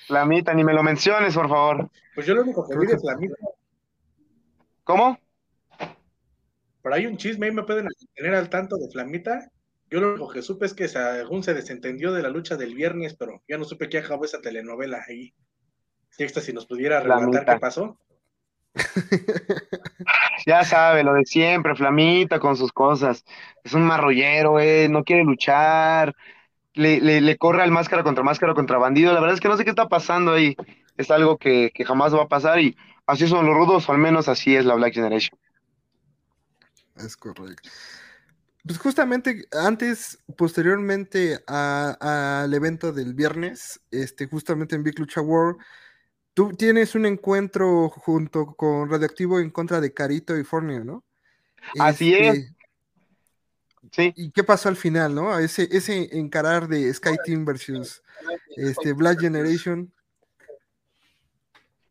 [0.06, 1.90] Flamita, ni me lo menciones, por favor.
[2.14, 3.36] Pues yo lo único que vi de Flamita,
[4.84, 5.18] ¿Cómo?
[6.82, 9.50] por ahí un chisme, ahí me pueden tener al tanto de Flamita.
[9.90, 13.14] Yo lo único que supe es que según se desentendió de la lucha del viernes,
[13.14, 15.34] pero ya no supe qué acabó esa telenovela ahí.
[16.08, 17.98] Si esta si nos pudiera relatar qué pasó.
[20.46, 23.24] Ya sabe, lo de siempre, Flamita con sus cosas.
[23.64, 26.14] Es un marrollero, eh, no quiere luchar.
[26.74, 29.12] Le, le, corre al máscara contra máscara contra bandido.
[29.12, 30.56] La verdad es que no sé qué está pasando ahí.
[30.96, 33.98] Es algo que, que jamás va a pasar y así son los rudos, o al
[33.98, 35.38] menos así es la Black Generation.
[36.96, 37.68] Es correcto.
[38.64, 45.58] Pues justamente antes, posteriormente al evento del viernes, este, justamente en Big Lucha World,
[46.38, 51.02] tú tienes un encuentro junto con Radioactivo en contra de Carito y Fornio, ¿no?
[51.80, 52.36] Así es.
[52.36, 52.54] Este,
[53.90, 55.36] Sí, ¿Y qué pasó al final, no?
[55.38, 58.02] Ese, ese encarar de Sky Team versus
[58.54, 59.90] este, Black Generation.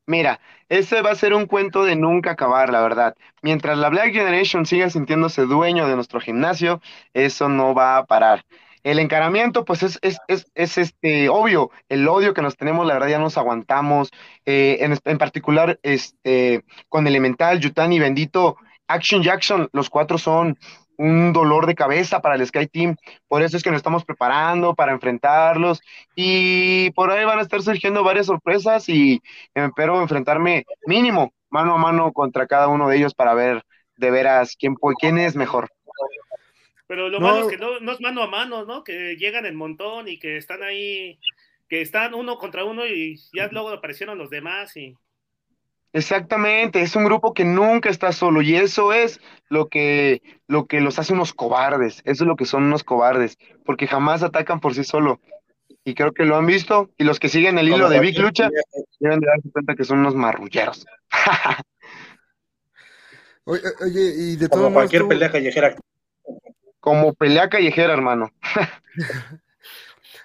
[0.05, 3.15] Mira, ese va a ser un cuento de nunca acabar, la verdad.
[3.41, 6.81] Mientras la Black Generation siga sintiéndose dueño de nuestro gimnasio,
[7.13, 8.45] eso no va a parar.
[8.87, 12.93] El encaramiento, pues es, es, es, es, este obvio, el odio que nos tenemos, la
[12.93, 14.11] verdad ya nos aguantamos.
[14.45, 18.55] Eh, en, en particular, este, con Elemental, Yutani, Bendito,
[18.87, 20.57] Action Jackson, los cuatro son
[20.97, 22.95] un dolor de cabeza para el Sky Team.
[23.27, 25.81] Por eso es que nos estamos preparando para enfrentarlos.
[26.15, 29.21] Y por ahí van a estar surgiendo varias sorpresas y
[29.53, 33.63] espero enfrentarme mínimo mano a mano contra cada uno de ellos para ver
[33.97, 35.67] de veras quién, quién es mejor.
[36.87, 37.27] Pero lo No.
[37.27, 38.83] malo es que no, no es mano a mano, ¿no?
[38.83, 41.19] Que llegan en montón y que están ahí,
[41.67, 44.95] que están uno contra uno y ya luego aparecieron los demás y
[45.93, 49.19] Exactamente, es un grupo que nunca está solo y eso es
[49.49, 53.37] lo que, lo que los hace unos cobardes, eso es lo que son unos cobardes,
[53.65, 55.19] porque jamás atacan por sí solo.
[55.83, 56.89] y creo que lo han visto.
[56.97, 58.49] Y los que siguen el hilo Como de Big Lucha
[58.99, 60.85] deben de darse cuenta que son unos marrulleros.
[63.45, 65.75] Oye, oye, y de Como modos, cualquier tú- pelea callejera.
[66.87, 68.31] Como pelea callejera, hermano.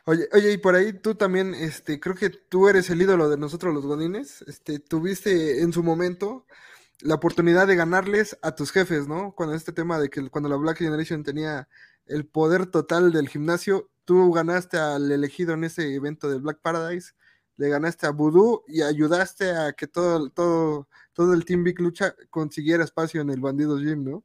[0.05, 3.37] Oye, oye, y por ahí tú también, este, creo que tú eres el ídolo de
[3.37, 4.43] nosotros los Godines.
[4.43, 6.47] Este, tuviste en su momento
[7.01, 9.33] la oportunidad de ganarles a tus jefes, ¿no?
[9.33, 11.69] Cuando este tema de que cuando la Black Generation tenía
[12.07, 17.13] el poder total del gimnasio, tú ganaste al elegido en ese evento del Black Paradise,
[17.57, 22.15] le ganaste a Voodoo y ayudaste a que todo, todo, todo el Team Big Lucha
[22.31, 24.25] consiguiera espacio en el Bandidos Gym, ¿no?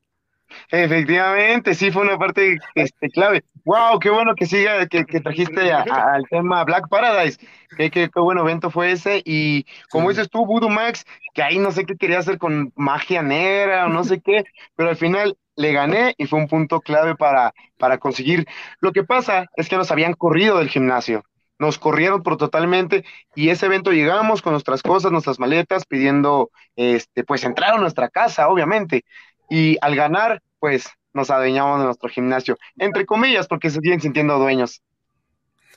[0.72, 3.44] Efectivamente, sí fue una parte este, clave.
[3.66, 7.38] Wow, qué bueno que siga, que, que trajiste a- a- al tema Black Paradise.
[7.76, 9.22] Qué, qué, qué buen evento fue ese.
[9.26, 10.16] Y como Sí.
[10.16, 13.90] dices tú, Voodoo Max, que ahí no sé qué quería hacer con magia negra o
[13.90, 14.44] no sé qué,
[14.76, 18.46] pero al final le gané y fue un punto clave para, para conseguir.
[18.80, 21.24] Lo que pasa es que nos habían corrido del gimnasio.
[21.60, 27.24] Nos corrieron por totalmente y ese evento llegamos con nuestras cosas, nuestras maletas, pidiendo, este,
[27.24, 29.04] pues entrar a nuestra casa, obviamente.
[29.50, 34.38] Y al ganar, pues nos adueñamos de nuestro gimnasio, entre comillas, porque se siguen sintiendo
[34.38, 34.82] dueños.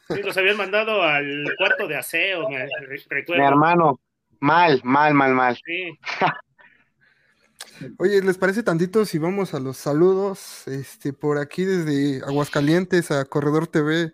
[0.08, 3.40] Sí, los habían mandado al cuarto de aseo, me re- recuerdo.
[3.42, 4.00] Mi hermano,
[4.40, 5.58] mal, mal, mal, mal.
[5.64, 5.98] Sí.
[7.98, 10.66] Oye, ¿les parece tantito si vamos a los saludos?
[10.68, 14.12] Este, por aquí desde Aguascalientes a Corredor TV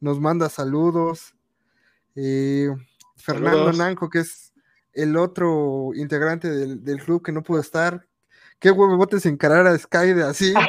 [0.00, 1.34] nos manda saludos.
[2.14, 2.68] Eh,
[3.16, 3.78] Fernando Saludos.
[3.78, 4.52] Nanco, que es
[4.92, 8.06] el otro integrante del, del club que no pudo estar.
[8.58, 10.54] Qué huevotes encarar a Skyde así.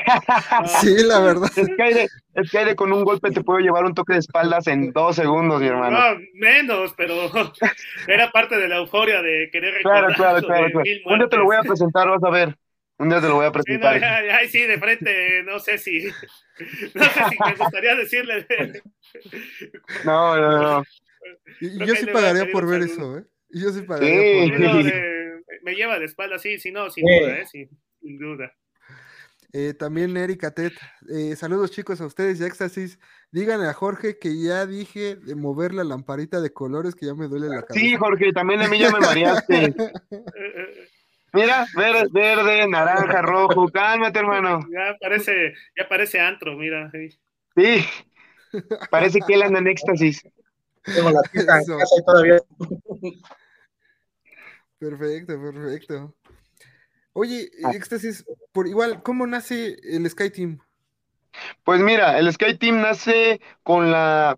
[0.81, 1.47] Sí, la verdad.
[1.49, 2.07] Skyde,
[2.45, 5.67] Skyde con un golpe te puede llevar un toque de espaldas en dos segundos, mi
[5.67, 5.97] hermano.
[5.99, 7.15] No, menos, pero
[8.07, 10.83] era parte de la euforia de querer Claro, recordar claro, claro, de claro.
[10.83, 12.57] mil Un día te lo voy a presentar, vas a ver.
[12.99, 13.99] Un día te lo voy a Sí, no, presentar.
[14.01, 16.03] ya- ya, ay, sí, de frente, no sé si,
[16.95, 18.47] no sé si me gustaría decirle.
[20.03, 20.83] No, no, no.
[21.61, 23.17] Y, yo que sí pagaría por ver saludo.
[23.17, 23.23] eso, ¿eh?
[23.51, 24.33] Y Yo sí pagaría Sí.
[24.33, 25.36] por Sí, ver no, eso.
[25.67, 27.19] Me lleva de espalda, sí, sí, no, sin Sí.
[27.19, 27.45] duda, ¿eh?
[27.45, 27.69] Sí,
[28.01, 28.53] sin duda.
[29.53, 30.73] Eh, también Erika Tet.
[31.09, 32.99] eh, saludos chicos a ustedes y Éxtasis.
[33.31, 37.27] Díganle a Jorge que ya dije de mover la lamparita de colores que ya me
[37.27, 37.79] duele la cabeza.
[37.85, 39.73] Sí, Jorge, también a mí ya me mareaste.
[41.33, 43.67] Mira, verde, verde, naranja, rojo.
[43.69, 44.59] Cálmate, hermano.
[44.71, 46.89] Ya parece, ya parece antro, mira.
[46.91, 47.09] sí.
[47.55, 47.85] Sí.
[48.89, 50.23] Parece que él anda en éxtasis.
[50.83, 51.73] Tengo la pista Eso.
[51.73, 52.37] en casa y todavía.
[54.79, 56.13] Perfecto, perfecto.
[57.13, 57.71] Oye, Ah.
[57.73, 60.59] Éxtasis, por igual, ¿cómo nace el Sky Team?
[61.63, 64.37] Pues mira, el Sky Team nace con la,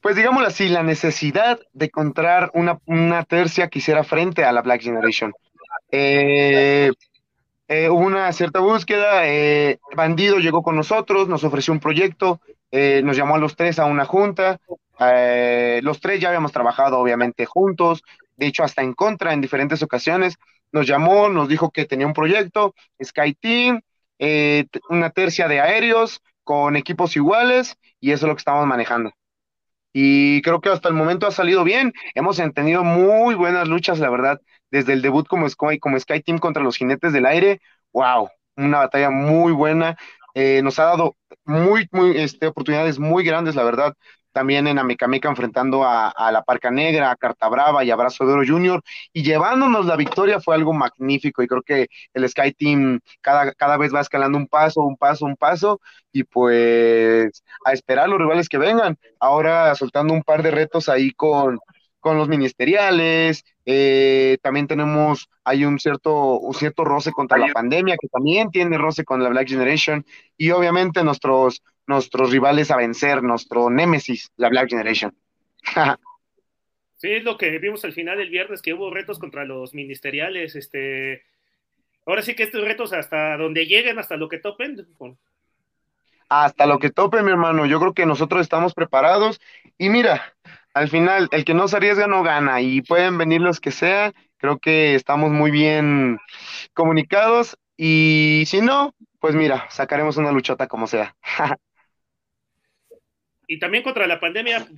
[0.00, 4.62] pues digámoslo así, la necesidad de encontrar una, una tercia que hiciera frente a la
[4.62, 5.32] Black Generation.
[5.90, 6.90] Eh,
[7.68, 13.00] eh, hubo una cierta búsqueda, eh, Bandido llegó con nosotros, nos ofreció un proyecto, eh,
[13.04, 14.58] nos llamó a los tres a una junta,
[15.00, 18.02] eh, los tres ya habíamos trabajado obviamente juntos,
[18.38, 20.36] de hecho hasta en contra en diferentes ocasiones,
[20.72, 23.80] nos llamó, nos dijo que tenía un proyecto, Sky Team,
[24.18, 29.12] eh, una tercia de aéreos con equipos iguales y eso es lo que estamos manejando.
[29.92, 31.92] Y creo que hasta el momento ha salido bien.
[32.14, 36.38] Hemos tenido muy buenas luchas, la verdad, desde el debut como Sky, como Sky Team
[36.38, 37.60] contra los Jinetes del Aire.
[37.92, 38.28] ¡Wow!
[38.56, 39.96] Una batalla muy buena.
[40.34, 43.94] Eh, nos ha dado muy, muy, este, oportunidades muy grandes, la verdad.
[44.38, 48.24] También en Amecameca enfrentando a, a la Parca Negra, a Carta Brava y a Brazo
[48.24, 48.80] de Oro Junior
[49.12, 53.76] y llevándonos la victoria fue algo magnífico y creo que el Sky Team cada, cada
[53.76, 55.80] vez va escalando un paso, un paso, un paso
[56.12, 58.96] y pues a esperar los rivales que vengan.
[59.18, 61.58] Ahora soltando un par de retos ahí con,
[61.98, 67.96] con los ministeriales, eh, también tenemos, hay un cierto, un cierto roce contra la pandemia
[68.00, 73.22] que también tiene roce con la Black Generation y obviamente nuestros, nuestros rivales a vencer,
[73.22, 75.14] nuestro némesis, la Black Generation.
[76.96, 80.56] Sí, es lo que vimos al final del viernes, que hubo retos contra los ministeriales.
[80.56, 81.24] Este,
[82.06, 84.88] ahora sí que estos retos hasta donde lleguen, hasta lo que topen.
[86.28, 87.66] hasta lo que tope, mi hermano.
[87.66, 89.40] Yo creo que nosotros estamos preparados.
[89.78, 90.34] Y mira,
[90.74, 92.60] al final, el que no se arriesga no gana.
[92.60, 94.12] Y pueden venir los que sea.
[94.38, 96.18] Creo que estamos muy bien
[96.74, 97.58] comunicados.
[97.76, 101.16] Y si no, pues mira, sacaremos una luchota como sea.
[103.50, 104.68] Y también contra la pandemia,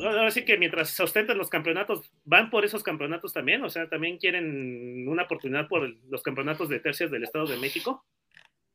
[0.00, 3.88] ahora sí que mientras se ostentan los campeonatos, van por esos campeonatos también, o sea,
[3.88, 8.04] también quieren una oportunidad por los campeonatos de tercias del Estado de México.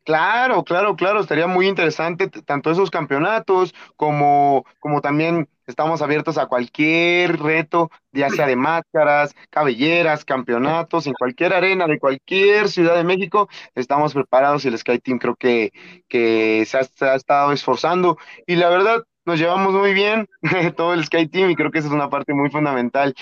[0.03, 6.47] Claro, claro, claro, estaría muy interesante tanto esos campeonatos como, como también estamos abiertos a
[6.47, 13.03] cualquier reto, ya sea de máscaras, cabelleras, campeonatos, en cualquier arena de cualquier ciudad de
[13.03, 15.71] México, estamos preparados y el Sky Team creo que,
[16.09, 18.17] que se ha, se ha estado esforzando
[18.47, 20.27] y la verdad, nos llevamos muy bien,
[20.75, 23.13] todo el Sky Team, y creo que esa es una parte muy fundamental.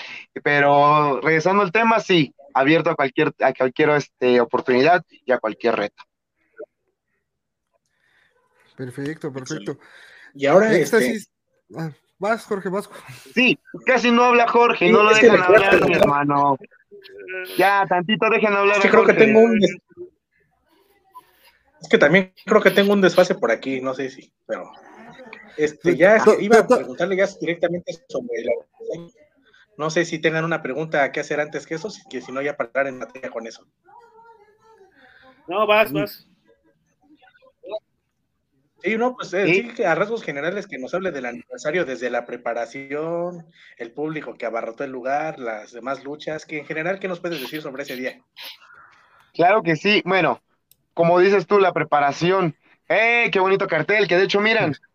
[0.42, 5.76] Pero regresando al tema, sí, abierto a cualquier, a cualquier este, oportunidad y a cualquier
[5.76, 6.02] reto.
[8.76, 9.78] Perfecto, perfecto.
[10.34, 11.18] Y ahora este...
[11.76, 12.94] Ah, vas, Jorge Vasco.
[13.34, 16.56] Sí, casi no habla Jorge, no lo dejan hablar, mi hermano.
[17.56, 18.76] Ya, tantito dejen hablar.
[18.76, 19.58] Es que creo que tengo un
[21.80, 24.70] es que también creo que tengo un desfase por aquí, no sé si, pero
[25.56, 28.52] este, ya iba a preguntarle ya directamente sobre la...
[29.76, 32.56] No sé si tengan una pregunta que hacer antes que eso, que si no ya
[32.56, 33.66] para en materia con eso.
[35.48, 36.26] No, vas, vas.
[38.82, 39.68] Sí, no, pues eh, ¿Sí?
[39.74, 44.46] que a rasgos generales que nos hable del aniversario desde la preparación, el público que
[44.46, 47.96] abarrotó el lugar, las demás luchas, que en general, ¿qué nos puedes decir sobre ese
[47.96, 48.22] día?
[49.34, 50.40] Claro que sí, bueno,
[50.94, 52.54] como dices tú, la preparación.
[52.88, 54.08] ¡Eh, qué bonito cartel!
[54.08, 54.74] Que de hecho, miran,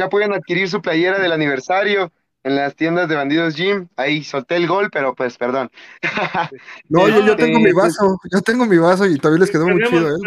[0.00, 2.10] ya pueden adquirir su playera del aniversario
[2.42, 3.88] en las tiendas de Bandidos Gym.
[3.96, 5.70] Ahí solté el gol, pero pues perdón.
[6.88, 9.82] no, yo, yo tengo mi vaso, yo tengo mi vaso y todavía les quedó muy
[9.84, 10.18] chido, ¿eh?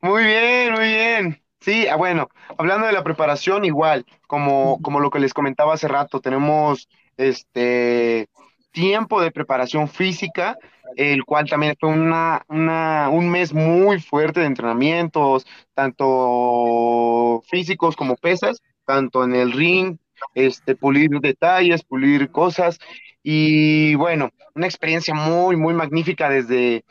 [0.00, 1.42] Muy bien, muy bien.
[1.60, 5.88] Sí, ah, bueno, hablando de la preparación, igual, como, como lo que les comentaba hace
[5.88, 8.28] rato, tenemos este
[8.72, 10.58] tiempo de preparación física,
[10.96, 18.62] el cual también fue una, un mes muy fuerte de entrenamientos, tanto físicos como pesas,
[18.84, 19.96] tanto en el ring,
[20.34, 22.78] este, pulir detalles, pulir cosas,
[23.22, 26.84] y bueno, una experiencia muy, muy magnífica desde,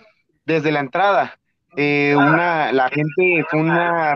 [0.46, 1.39] desde la entrada.
[1.76, 4.16] Eh, una, la gente fue una,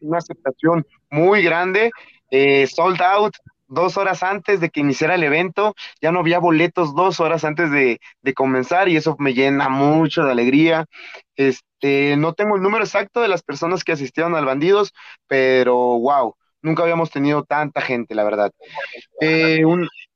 [0.00, 1.90] una aceptación muy grande,
[2.30, 3.34] eh, sold out
[3.70, 7.70] dos horas antes de que iniciara el evento, ya no había boletos dos horas antes
[7.70, 7.98] de,
[8.34, 10.86] comenzar y eso me llena mucho de alegría.
[11.36, 14.92] Este, no tengo el número exacto de las personas que asistieron al Bandidos,
[15.26, 18.52] pero wow, nunca habíamos tenido tanta gente, la verdad.
[19.20, 19.62] Eh,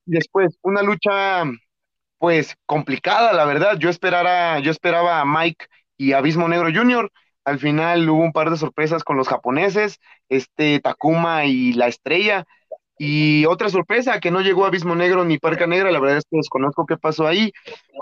[0.05, 1.45] después, una lucha
[2.19, 3.77] pues complicada, la verdad.
[3.79, 7.11] Yo esperara, yo esperaba a Mike y Abismo Negro Jr.
[7.45, 12.47] Al final hubo un par de sorpresas con los japoneses, este Takuma y la estrella.
[12.99, 16.37] Y otra sorpresa, que no llegó Abismo Negro ni Parca Negra, la verdad es que
[16.37, 17.53] desconozco qué pasó ahí,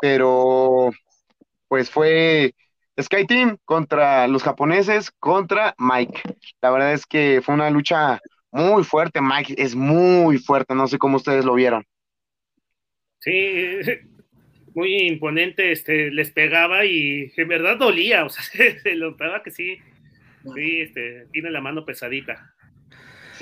[0.00, 0.90] pero
[1.68, 2.55] pues fue
[3.00, 6.20] Sky Team contra los japoneses, contra Mike.
[6.61, 10.98] La verdad es que fue una lucha muy fuerte, Mike es muy fuerte, no sé
[10.98, 11.85] cómo ustedes lo vieron.
[13.20, 13.78] Sí,
[14.74, 18.42] muy imponente, este, les pegaba y en verdad dolía, o sea,
[18.83, 19.78] se notaba que sí,
[20.55, 22.55] sí, este, tiene la mano pesadita.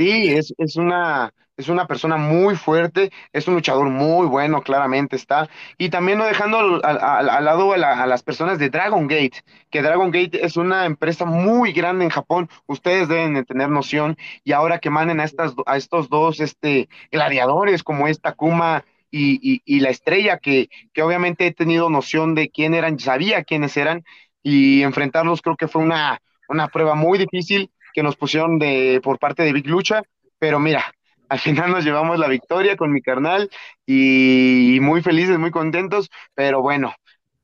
[0.01, 5.15] Sí, es, es, una, es una persona muy fuerte, es un luchador muy bueno, claramente
[5.15, 5.51] está.
[5.77, 10.43] Y también no dejando al, lado a, las personas de Dragon Gate, que Dragon Gate
[10.43, 14.17] es una empresa muy grande en Japón, ustedes deben de tener noción.
[14.43, 19.81] Y ahora que manden a, estas, a estos dos este, gladiadores como esta Kuma y,
[19.81, 24.03] la estrella, que, que obviamente he tenido noción de quién eran, sabía quiénes eran,
[24.43, 29.19] y enfrentarlos creo que fue una, una prueba muy difícil que nos pusieron de, por
[29.19, 30.03] parte de Big Lucha,
[30.39, 30.93] pero mira,
[31.29, 33.51] al final nos llevamos la victoria con mi carnal
[33.87, 36.95] y muy felices, muy contentos, pero bueno,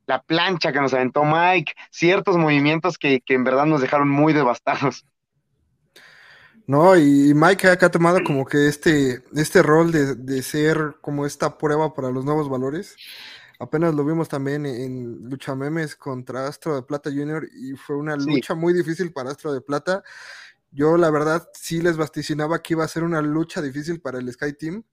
[0.07, 4.33] la plancha que nos aventó Mike, ciertos movimientos que, que en verdad nos dejaron muy
[4.33, 5.05] devastados.
[6.67, 11.25] No, y Mike acá ha tomado como que este, este rol de, de, ser como
[11.25, 12.97] esta prueba para los nuevos valores.
[13.59, 18.17] Apenas lo vimos también en Lucha Memes contra Astro de Plata Junior y fue una
[18.17, 20.03] lucha muy difícil para Astro de Plata.
[20.71, 24.31] Yo la verdad sí les vaticinaba que iba a ser una lucha difícil para el
[24.31, 24.85] Sky Team,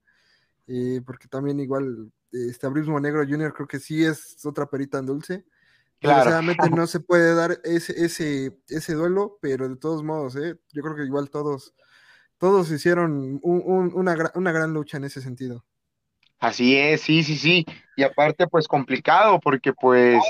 [0.68, 5.08] eh, porque también igual este Abrismo Negro Junior creo que sí es otra perita en
[5.08, 5.46] dulce.
[6.02, 10.58] Desgraciadamente no se puede dar ese, ese, ese duelo, pero de todos modos, ¿eh?
[10.72, 11.74] yo creo que igual todos,
[12.38, 15.66] todos hicieron una, una gran lucha en ese sentido.
[16.44, 17.66] Así es, sí, sí, sí.
[17.96, 20.22] Y aparte, pues complicado, porque pues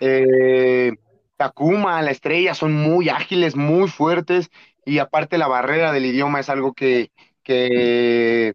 [0.00, 0.92] eh,
[1.36, 4.50] Takuma, la estrella, son muy ágiles, muy fuertes,
[4.84, 7.12] y aparte la barrera del idioma es algo que,
[7.44, 8.54] que,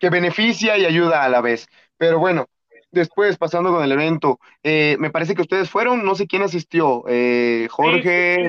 [0.00, 1.68] que beneficia y ayuda a la vez.
[1.98, 2.48] Pero bueno,
[2.90, 7.04] después, pasando con el evento, eh, me parece que ustedes fueron, no sé quién asistió,
[7.06, 8.48] eh, Jorge,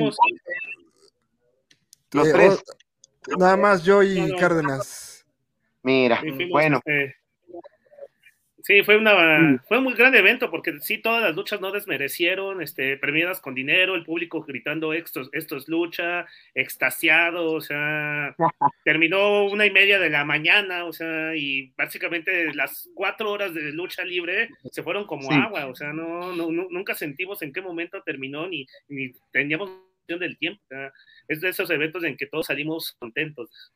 [2.13, 2.63] los tres.
[3.37, 5.23] nada más yo y Cárdenas.
[5.83, 6.77] Mira, bueno.
[6.77, 7.24] Este,
[8.65, 12.63] Sí, fue una fue un muy gran evento porque sí todas las luchas no desmerecieron,
[12.63, 18.35] este, premiadas con dinero, el público gritando esto, esto es lucha, extasiado, o sea,
[18.83, 23.71] terminó una y media de la mañana, o sea, y básicamente las cuatro horas de
[23.71, 28.01] lucha libre se fueron como agua, o sea, no, no, nunca sentimos en qué momento
[28.01, 29.69] terminó ni, ni teníamos
[30.07, 30.91] del tiempo, o sea,
[31.27, 33.71] es de esos eventos en que todos salimos contentos.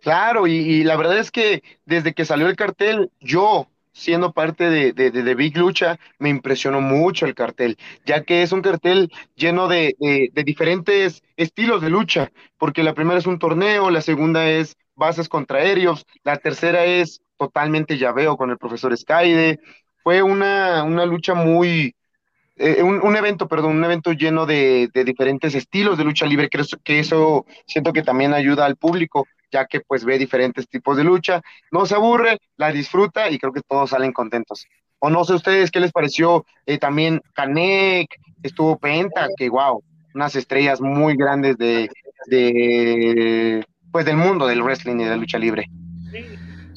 [0.00, 4.68] Claro, y, y la verdad es que desde que salió el cartel, yo, siendo parte
[4.70, 9.10] de, de, de- Big Lucha, me impresionó mucho el cartel, ya que es un cartel
[9.34, 9.96] lleno de,
[10.32, 15.28] de- diferentes estilos de lucha, porque la primera es un torneo, la segunda es bases
[15.28, 19.60] contra aéreos, la tercera es totalmente llaveo con el profesor Skyde.
[20.02, 21.94] Fue una, una lucha muy,
[22.56, 26.48] eh, un, un evento, perdón, un evento lleno de, de diferentes estilos de lucha libre,
[26.52, 29.26] eso, que eso siento que también ayuda al público,
[29.56, 31.40] ya que pues ve diferentes tipos de lucha,
[31.72, 34.66] no se aburre, la disfruta y creo que todos salen contentos.
[34.98, 38.08] O no sé ustedes qué les pareció eh, también Canek,
[38.42, 39.82] estuvo Penta, que wow,
[40.14, 41.88] unas estrellas muy grandes de,
[42.26, 45.70] de pues del mundo del wrestling y de la lucha libre.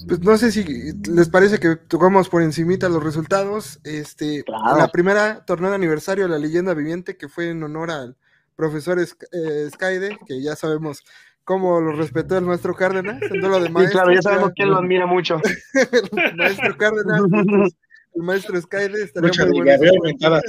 [0.07, 0.63] Pues no sé si
[1.11, 3.80] les parece que tocamos por encimita los resultados.
[3.84, 4.77] Este, Claro.
[4.77, 8.15] la primera torneo de aniversario de la leyenda viviente, que fue en honor al
[8.55, 11.03] profesor eh, Skyde, que ya sabemos
[11.50, 13.91] cómo lo respetó el maestro Cárdenas, en duelo de Sí, maestros.
[14.04, 15.41] claro, ya sabemos quién lo admira mucho.
[16.30, 17.22] el maestro Cárdenas,
[18.14, 20.41] el maestro Skyde, estaría Lucha muy de bueno.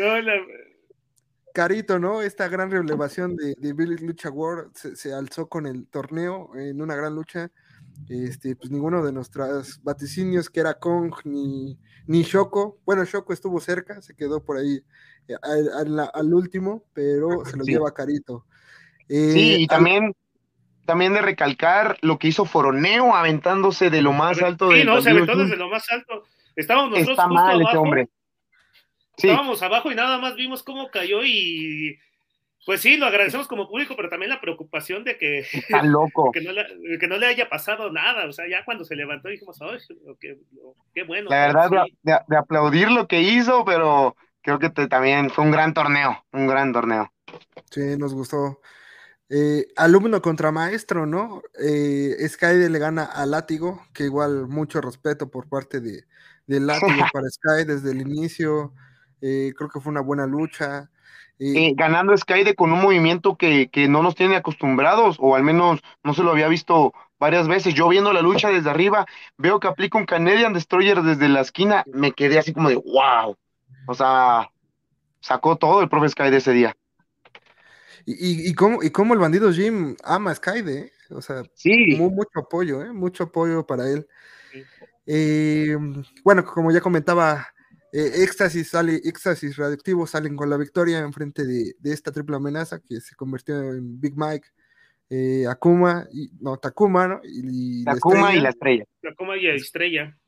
[0.00, 0.32] No, la-
[1.54, 2.20] Carito, ¿no?
[2.20, 6.82] Esta gran revelación de, de Billy Lucha World se, se alzó con el torneo en
[6.82, 7.52] una gran lucha.
[8.08, 11.78] Este, pues ninguno de nuestros vaticinios, que era Kong ni,
[12.08, 12.80] ni Shoko.
[12.84, 14.82] Bueno, Shoko estuvo cerca, se quedó por ahí
[15.28, 17.70] eh, al, al- al último, pero se lo Sí.
[17.70, 18.44] lleva Carito.
[19.08, 20.14] Eh, Sí, y al- también,
[20.84, 25.00] también de recalcar lo que hizo Foroneo aventándose de lo más alto sí, del no,
[25.00, 26.24] se aventó desde lo más alto.
[26.54, 27.80] Estábamos nosotros Está justo mal abajo.
[27.80, 28.08] hombre.
[29.16, 31.98] Sí, Estábamos abajo y nada más vimos cómo cayó y
[32.66, 36.32] pues sí, lo agradecemos como público, pero también la preocupación de que, está loco.
[36.32, 36.66] que, no, le,
[36.98, 38.26] que no le haya pasado nada.
[38.26, 39.78] O sea, ya cuando se levantó dijimos, ¡ay,
[40.20, 40.38] qué,
[40.92, 41.30] qué bueno!
[41.30, 41.92] La verdad, Sí.
[42.02, 45.74] de, de- de aplaudir lo que hizo, pero creo que te- también fue un gran
[45.74, 47.12] torneo, un gran torneo.
[47.70, 48.60] Sí, nos gustó.
[49.28, 51.42] Eh, alumno contra maestro, ¿no?
[51.58, 56.04] Eh, Skyde le gana a Látigo, que igual mucho respeto por parte de,
[56.46, 58.72] de Látigo para Sky desde el inicio.
[59.20, 60.90] Eh, creo que fue una buena lucha.
[61.38, 65.80] Eh, ganando Skyde con un movimiento que, que no nos tiene acostumbrados, o al menos
[66.02, 67.74] no se lo había visto varias veces.
[67.74, 69.06] Yo viendo la lucha desde arriba,
[69.36, 73.36] veo que aplica un Canadian Destroyer desde la esquina, me quedé así como de wow.
[73.88, 74.50] O sea,
[75.20, 76.76] sacó todo el profe Skyde ese día.
[78.06, 80.92] Y, y, y cómo, y cómo el bandido Jim ama a Skyde, ¿eh?
[81.10, 82.92] O sea, Sí, mu- mucho apoyo, ¿eh?
[82.92, 84.06] Mucho apoyo para él.
[84.52, 84.62] Sí.
[85.06, 85.76] Eh,
[86.24, 87.46] bueno, como ya comentaba,
[87.92, 92.36] eh, Éxtasis, sale, Éxtasis Radioactivo salen con la victoria en frente de, de esta triple
[92.36, 94.48] amenaza que se convirtió en Big Mike,
[95.08, 97.20] eh, Akuma, y, no, Takuma, ¿no?
[97.22, 98.84] Y, y la Takuma y la estrella.
[99.02, 100.18] La coma y estrella.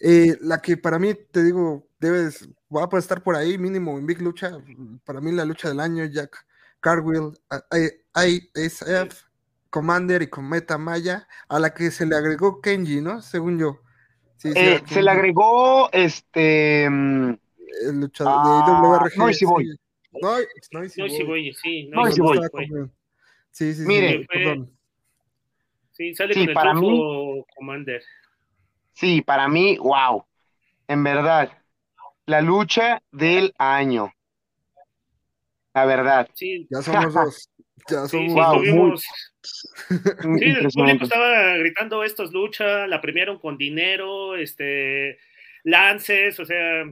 [0.00, 4.06] Eh, la que para mí, te digo, debes, va a estar por ahí, mínimo en
[4.06, 4.58] Big Lucha.
[5.04, 6.46] Para mí, la lucha del año, Jack
[6.80, 7.32] Cargill,
[8.14, 9.24] ISF,
[9.70, 13.20] Commander y Cometa Maya, a la que se le agregó Kenji, ¿no?
[13.22, 13.80] Según yo.
[14.36, 16.88] Sí, sí, Eh, se le agregó este.
[16.90, 17.30] mm,
[17.88, 19.18] el luchador ah, de WRG.
[19.18, 19.66] Noisy Boy.
[19.66, 19.78] sí.
[20.22, 20.30] No,
[20.72, 21.16] Noisy No, Boy.
[21.16, 21.88] sí, voy, sí.
[21.88, 22.38] No, No, sí, voy.
[22.50, 22.92] Con-
[23.50, 24.70] Sí, sí, sí, Mire, sí, perdón.
[25.92, 28.02] Sí, sale Sí, con el para triunfo Commander.
[28.94, 30.24] Sí, para mí, wow.
[30.88, 31.50] En verdad,
[32.26, 34.12] la lucha del año.
[35.74, 36.28] La verdad.
[36.34, 37.50] Sí, Ya somos dos.
[37.88, 38.62] Ya sí, somos sí, Wow, dos.
[38.62, 39.02] tuvimos.
[40.38, 45.18] Sí, el público estaba gritando estos lucha, la premiaron con dinero, este,
[45.64, 46.84] lances, o sea,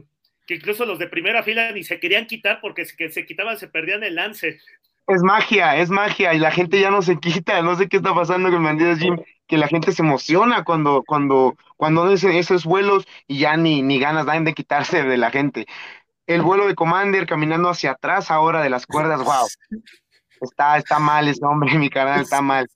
[0.45, 3.57] que incluso los de primera fila ni se querían quitar porque si que se quitaban
[3.57, 4.59] se perdían el lance.
[5.07, 7.61] Es magia, es magia y la gente ya no se quita.
[7.61, 11.55] No sé qué está pasando con Bandidos Jim, que la gente se emociona cuando, cuando,
[11.77, 15.65] cuando hacen esos vuelos y ya ni, ni ganas dan de quitarse de la gente.
[16.25, 19.47] El vuelo de Commander caminando hacia atrás ahora de las cuerdas, wow.
[20.39, 22.67] Está, está mal ese hombre, mi canal está mal.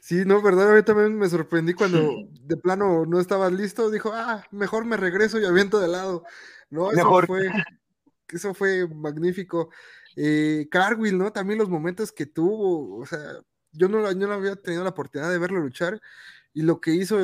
[0.00, 3.90] Sí, no, verdaderamente también me sorprendí cuando de plano no estabas listo.
[3.90, 6.24] Dijo, ah, mejor me regreso y aviento de lado.
[6.70, 7.26] No, eso Mejor.
[7.26, 7.50] fue,
[8.28, 9.70] eso fue magnífico.
[10.16, 11.32] Eh, Cargill, ¿no?
[11.32, 13.18] También los momentos que tuvo, o sea,
[13.72, 16.00] yo no, yo no había tenido la oportunidad de verlo luchar
[16.54, 17.18] y lo que hizo,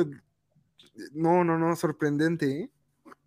[1.13, 2.71] no, no, no, sorprendente, ¿eh?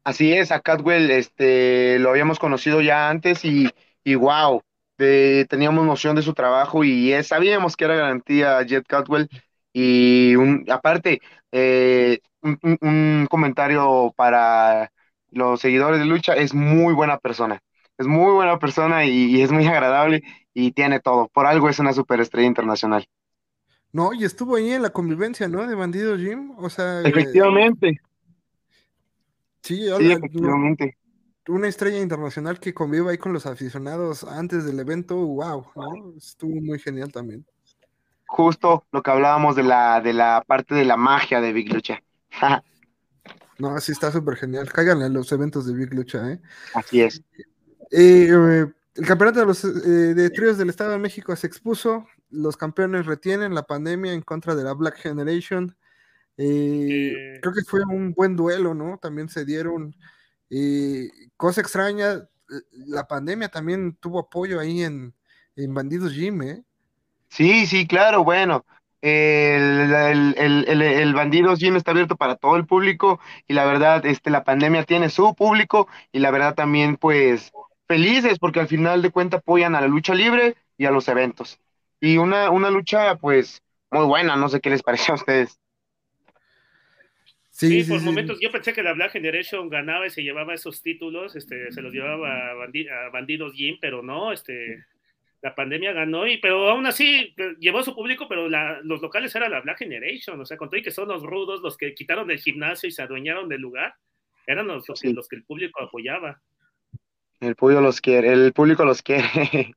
[0.04, 3.70] Así es, a Catwell este, lo habíamos conocido ya antes y,
[4.04, 4.62] y wow,
[4.98, 9.28] de- teníamos noción de su trabajo y eh, sabíamos que era garantía Jet Catwell.
[9.72, 11.20] Y un, aparte,
[11.52, 14.90] eh, un- un comentario para
[15.30, 17.60] los seguidores de lucha, es muy buena persona,
[18.02, 20.22] es muy buena persona y, y es muy agradable
[20.54, 21.28] y tiene todo.
[21.28, 23.06] Por algo es una superestrella internacional.
[23.92, 25.66] No, y estuvo ahí en la convivencia, ¿no?
[25.66, 28.00] De Bandido Jim, o sea, eh, Efectivamente,
[29.62, 30.98] sí, sí, habla- no, efectivamente.
[31.48, 36.14] una estrella internacional que conviva ahí con los aficionados antes del evento, wow, ¿no?
[36.16, 37.46] Estuvo muy genial también.
[38.26, 42.02] justo lo que hablábamos de la, de la parte de la magia de Big Lucha.
[43.58, 44.70] no, sí está súper genial.
[44.72, 46.40] Cáiganle a los eventos de Big Lucha, ¿eh?
[46.72, 47.22] Así es.
[47.92, 52.06] Eh, el campeonato de, los, eh, de tríos del Estado de México se expuso.
[52.30, 55.76] Los campeones retienen la pandemia en contra de la Black Generation.
[56.38, 58.98] Eh, creo que fue un buen duelo, ¿no?
[58.98, 59.94] También se dieron.
[61.36, 62.26] cosa extraña,
[62.86, 65.14] la pandemia también tuvo apoyo ahí en,
[65.56, 66.64] en Bandidos Gym, ¿eh?
[67.28, 68.64] Sí, sí, claro, bueno.
[69.00, 73.18] El, el, el, el, Bandidos Gym está abierto para todo el público
[73.48, 77.50] y la verdad, este, la pandemia tiene su público y la verdad también, pues,
[77.92, 81.60] felices porque al final de cuentas apoyan a la lucha libre y a los eventos.
[82.00, 85.60] Y una, una lucha, pues, muy buena, no sé qué les pareció a ustedes.
[87.50, 91.36] Sí, por momentos yo pensé que la Black Generation ganaba y se llevaba esos títulos,
[91.36, 94.82] este, se los llevaba a, Bandidos Jim, pero no, este,
[95.42, 99.34] la pandemia ganó, y, pero aún así eh, llevó a su público, pero los locales
[99.34, 102.26] era la Black Generation, o sea, con todo que son los rudos, los que quitaron
[102.26, 103.94] del gimnasio y se adueñaron del lugar,
[104.46, 106.40] eran los, los, los que el público apoyaba.
[107.42, 109.74] El público los quiere, el público los quiere.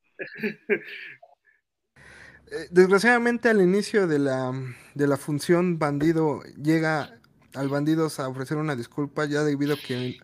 [2.48, 4.54] Eh, desgraciadamente al inicio de la,
[4.94, 7.20] de la función bandido llega
[7.56, 10.20] al bandido a ofrecer una disculpa ya debido a que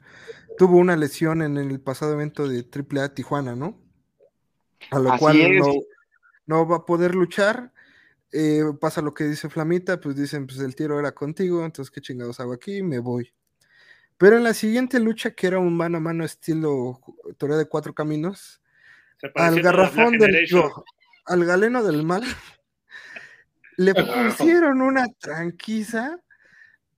[0.60, 3.82] tuvo una lesión en el pasado evento de AAA Tijuana, ¿no?
[4.92, 5.60] A lo cual
[6.46, 7.74] no, va a poder luchar.
[8.32, 12.02] Eh, pasa lo que dice Flamita, pues dicen, pues el tiro era contigo, entonces qué
[12.02, 13.34] chingados hago aquí, me voy.
[14.22, 17.02] Pero en la siguiente lucha, que era un mano a mano estilo
[17.40, 18.62] Torre de Cuatro Caminos,
[19.34, 20.48] al garrafón del
[21.26, 22.22] al galeno del mal,
[23.78, 26.20] le pusieron una tranquiza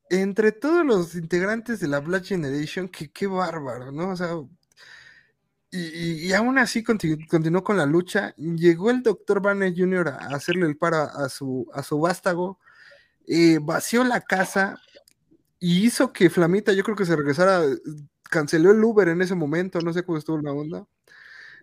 [0.10, 4.10] entre todos los integrantes de la Black Generation, que qué bárbaro, ¿no?
[4.10, 4.34] O sea,
[5.72, 8.36] y, aún así continuó con la lucha.
[8.36, 9.42] Llegó el Dr.
[9.42, 10.10] Banner Jr.
[10.10, 12.60] a hacerle el paro a su, a su vástago,
[13.26, 14.78] eh, vació la casa
[15.66, 17.62] y hizo que Flamita, yo creo que se regresara,
[18.30, 20.86] canceló el Uber en ese momento, no sé cómo estuvo la onda.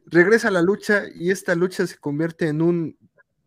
[0.06, 2.96] Regresa a la lucha y esta lucha se convierte en un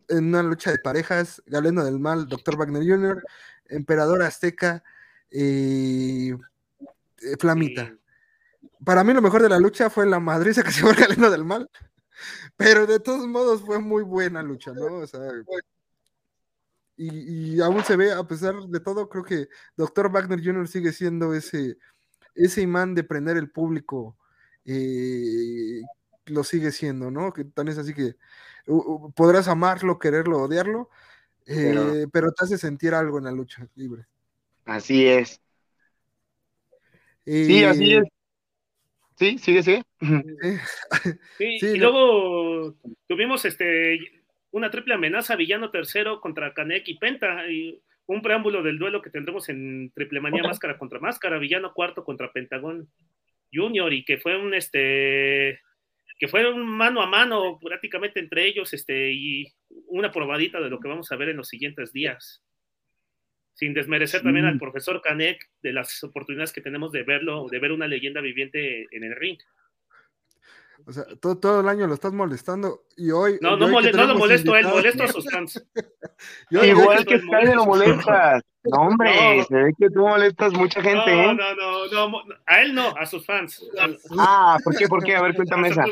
[0.08, 2.56] en una lucha de parejas, Galeno del Mal, Dr.
[2.56, 3.24] Wagner Jr.,
[3.64, 4.84] Emperador Azteca,
[5.28, 6.36] eh,
[7.22, 7.92] eh, Flamita.
[8.84, 11.44] Para mí lo mejor de la lucha fue la madriza que se fue Galeno del
[11.44, 11.68] Mal,
[12.56, 14.98] pero de todos modos fue muy buena lucha, ¿no?
[14.98, 15.20] O sea,
[16.96, 20.10] y, aún se ve, a pesar de todo, creo que Dr.
[20.10, 20.68] Wagner Jr.
[20.68, 21.76] sigue siendo ese,
[22.34, 24.16] ese imán de prender el público,
[24.64, 25.82] eh,
[26.26, 27.32] lo sigue siendo, ¿no?
[27.32, 28.16] Que tan es así que
[29.14, 30.88] podrás amarlo, quererlo, odiarlo,
[31.44, 34.06] pero, pero te hace sentir algo en la lucha libre.
[34.64, 35.40] Así es.
[37.26, 38.04] Sí, así es.
[39.16, 39.82] Sí, sigue, sigue.
[41.38, 42.74] Sí, y luego
[43.06, 43.98] tuvimos este
[44.54, 49.10] una triple amenaza, villano tercero contra Kanek y Penta, y un preámbulo del duelo que
[49.10, 52.88] tendremos en Triple Manía Máscara contra Máscara, villano cuarto contra Pentagón
[53.52, 55.60] Junior, y que fue un este
[56.20, 59.52] que fue un mano a mano prácticamente entre ellos, este, y
[59.88, 62.40] una probadita de lo que vamos a ver en los siguientes días.
[63.54, 67.72] Sin desmerecer también al profesor Canek de las oportunidades que tenemos de verlo, de ver
[67.72, 69.38] una leyenda viviente en el ring.
[70.86, 73.38] O sea, todo, todo el año lo estás molestando y hoy.
[73.40, 75.66] No, no, no lo molesto a él, molesto a sus fans.
[76.50, 78.42] Igual que Sky lo molestas.
[78.64, 81.34] No, hombre, se ve que tú molestas mucha gente, no, ¿eh?
[81.34, 83.62] No, no, no, a él no, a sus fans.
[84.18, 84.88] Ah, ¿por qué?
[84.88, 85.16] ¿Por qué?
[85.16, 85.84] A ver, cuéntame esa.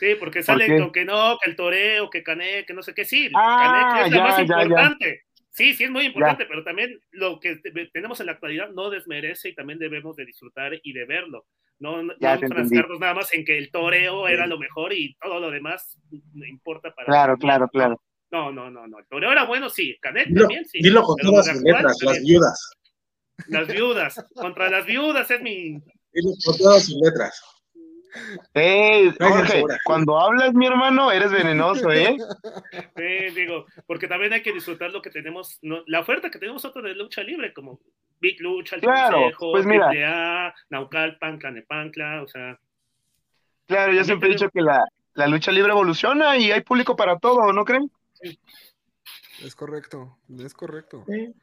[0.00, 3.04] Sí, porque sale con que no, que el toreo, que Canek, que no sé qué.
[3.04, 5.22] Sí, ah, es lo más importante.
[5.52, 7.56] Sí, sí es muy importante, pero también lo que
[7.92, 11.46] tenemos en la actualidad no desmerece y también debemos de disfrutar y de verlo.
[11.78, 15.50] No, no enfrascarnos nada más en que el toreo era lo mejor y todo lo
[15.50, 15.98] demás
[16.32, 17.06] no importa para...
[17.06, 18.00] Claro, claro, claro.
[18.30, 18.98] No, no, no, no.
[18.98, 19.98] El toreo era bueno, sí.
[20.00, 20.78] Canet también, sí.
[20.80, 22.70] Dilo con todas sus letras, las viudas.
[23.48, 24.26] Las viudas.
[24.34, 25.82] Contra las viudas es mi...
[26.12, 27.42] Dilo con todas sus letras.
[28.54, 32.16] Hey, Jorge, cuando hablas, mi hermano, eres venenoso, ¿eh?
[32.96, 36.84] Sí, digo, porque también hay que disfrutar lo que tenemos, la oferta que tenemos nosotros
[36.84, 37.80] de lucha libre, como
[38.20, 40.54] Big Lucha, el claro, Consejo, pues mira.
[40.70, 42.58] Naucalpan, Canepancla, o sea.
[43.66, 44.84] Claro, yo siempre he dicho que la,
[45.14, 47.90] la, lucha libre evoluciona y hay público para todo, ¿no creen?
[48.12, 48.38] Sí.
[49.42, 51.04] Es correcto, es correcto.
[51.08, 51.34] Sí.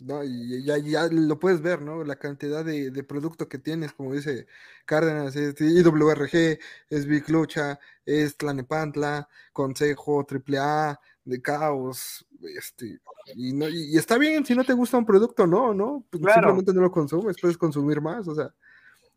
[0.00, 2.04] No, y ya, ya, lo puedes ver, ¿no?
[2.04, 4.46] La cantidad de, de producto que tienes, como dice
[4.84, 6.58] Cárdenas, es IWRG,
[6.90, 12.24] es Big Lucha, es Tlanepantla, Consejo, AAA, de Caos,
[12.56, 13.00] este,
[13.34, 16.72] y, no, y, está bien si no te gusta un producto, no, no, pues simplemente
[16.72, 18.54] no lo consumes, puedes consumir más, o sea,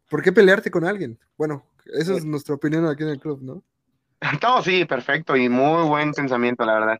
[0.10, 1.20] ¿por qué pelearte con alguien?
[1.38, 1.64] Bueno,
[1.94, 3.64] esa es nuestra opinión aquí en el club, ¿no?
[4.42, 7.00] No, sí, perfecto, y muy buen pensamiento, la verdad.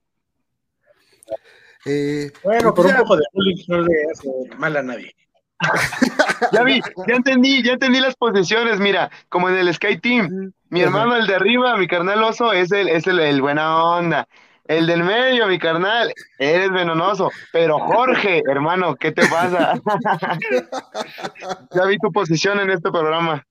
[1.86, 5.16] Eh, Bueno, pues por un poco de bullying no le hace mal a nadie.
[6.54, 10.54] Ya vi, ya entendí, ya entendí las posiciones, mira, como en el Sky Team.
[10.70, 14.26] Mi hermano, el de arriba, mi carnal oso, es el, es el, el buena onda.
[14.66, 17.30] El del medio, mi carnal, eres venenoso.
[17.52, 19.74] Pero Jorge, hermano, ¿qué te pasa?
[21.76, 23.46] ya vi tu posición en este programa.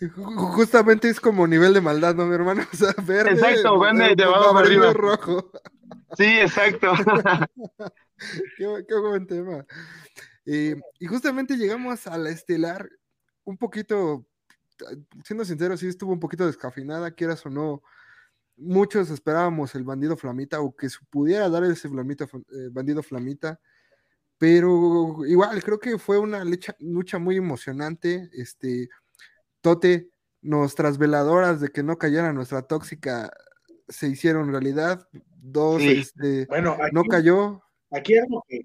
[0.00, 2.64] Ju- Justamente es como nivel de maldad, ¿no, mi hermano?
[2.72, 3.32] O sea, verde.
[3.32, 4.92] Exacto, verde eh, de abajo arriba.
[4.92, 5.50] rojo.
[6.18, 6.92] Sí, exacto.
[8.56, 9.64] Qué, bu- qué buen tema.
[10.46, 12.88] Eh, y justamente llegamos a la estelar
[13.44, 14.26] un poquito,
[15.24, 17.82] siendo sincero, sí estuvo un poquito descafeinada, quieras o no.
[18.56, 23.60] Muchos esperábamos el bandido flamita o que pudiera dar ese flamita, eh, bandido flamita,
[24.38, 28.30] pero igual creo que fue una lucha, lucha muy emocionante.
[28.34, 28.88] Este,
[29.62, 30.10] Tote,
[30.42, 33.32] nuestras veladoras de que no cayera nuestra tóxica
[33.88, 35.08] se hicieron realidad.
[35.40, 36.00] Dos, Sí.
[36.00, 37.62] este, Bueno, aquí, no cayó.
[37.90, 38.62] aquí algo que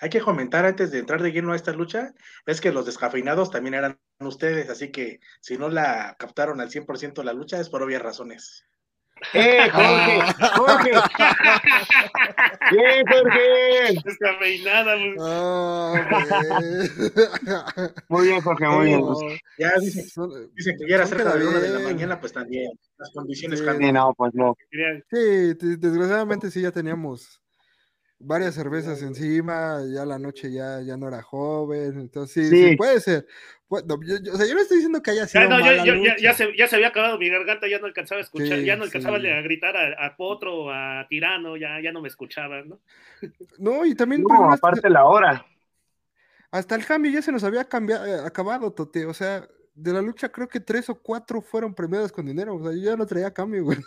[0.00, 2.14] hay que comentar antes de entrar de lleno a esta lucha
[2.46, 7.22] es que los descafeinados también eran ustedes, así que si no la captaron al 100%
[7.22, 8.66] la lucha es por obvias razones.
[9.34, 10.20] ¡Eh, Jorge!
[10.56, 10.90] ¡Jorge!
[12.72, 14.00] ¡Bien, Jorge!
[14.04, 15.14] Descafeinada, güey.
[15.20, 15.94] Ah,
[16.58, 17.90] güey.
[18.08, 19.00] Muy bien, Jorge, muy bien.
[19.00, 19.14] No,
[19.58, 20.04] Ya dicen,
[20.54, 23.58] dicen que ya era cerca de la una de la mañana, pues también las condiciones
[23.60, 23.64] Sí.
[23.64, 23.90] cambian.
[23.90, 24.56] Sí, no, pues no.
[24.70, 27.39] Sí, te- desgraciadamente sí ya teníamos
[28.20, 32.76] varias cervezas encima, ya la noche ya, ya no era joven, entonces sí, sí, Sí.
[32.76, 33.26] puede ser.
[33.68, 35.58] Pu- no, yo, yo- o sea, yo no estoy diciendo que haya sido Ya, no,
[35.58, 36.16] yo- mala yo- ya, lucha.
[36.18, 38.76] ya se, ya se había acabado mi garganta, ya no alcanzaba a escuchar, Sí, ya
[38.76, 42.80] no alcanzaba a gritar a, a Potro, a Tirano, ya, ya no me escuchaban, ¿no?
[43.58, 45.46] No, y también No, aparte la hora.
[46.50, 50.02] hasta el cambio ya se nos había cambiado, eh, acabado, Tote, o sea, de la
[50.02, 53.06] lucha creo que tres o cuatro fueron premiadas con dinero, o sea, yo ya no
[53.06, 53.78] traía cambio, güey.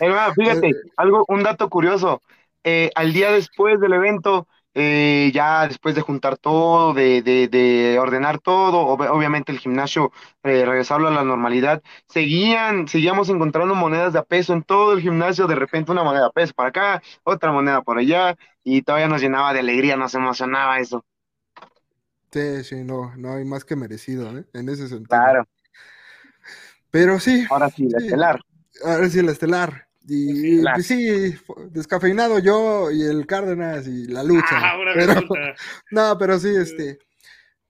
[0.00, 2.20] Hermano, fíjate, algo, un dato curioso.
[2.64, 7.98] Eh, al día después del evento, eh, ya después de juntar todo, de, de, de
[7.98, 10.12] ordenar todo, ob- obviamente el gimnasio,
[10.44, 15.00] eh, regresarlo a la normalidad, seguían, seguíamos encontrando monedas de a peso en todo el
[15.02, 18.82] gimnasio, de repente una moneda de a peso para acá, otra moneda por allá, y
[18.82, 21.04] todavía nos llenaba de alegría, nos emocionaba eso.
[22.32, 24.44] Sí, sí, no, no hay más que merecido, ¿eh?
[24.54, 25.32] En ese sentido.
[25.32, 25.46] Claro,
[26.90, 27.98] Pero sí, ahora sí, la Sí.
[27.98, 28.40] estelar.
[28.84, 29.88] ahora sí, el estelar.
[30.08, 31.34] Y sí,
[31.70, 34.58] descafeinado yo y el Cárdenas y la lucha.
[34.58, 35.54] Ah, ahora pero, resulta.
[35.90, 36.98] no, pero sí, este,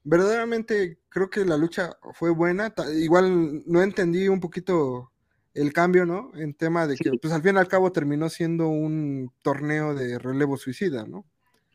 [0.03, 2.72] verdaderamente creo que la lucha fue buena.
[2.95, 5.12] Igual no entendí un poquito
[5.55, 6.30] el cambio, ¿no?
[6.35, 7.18] En tema de que, Sí.
[7.18, 11.26] pues al fin y al cabo terminó siendo un torneo de relevo suicida, ¿no?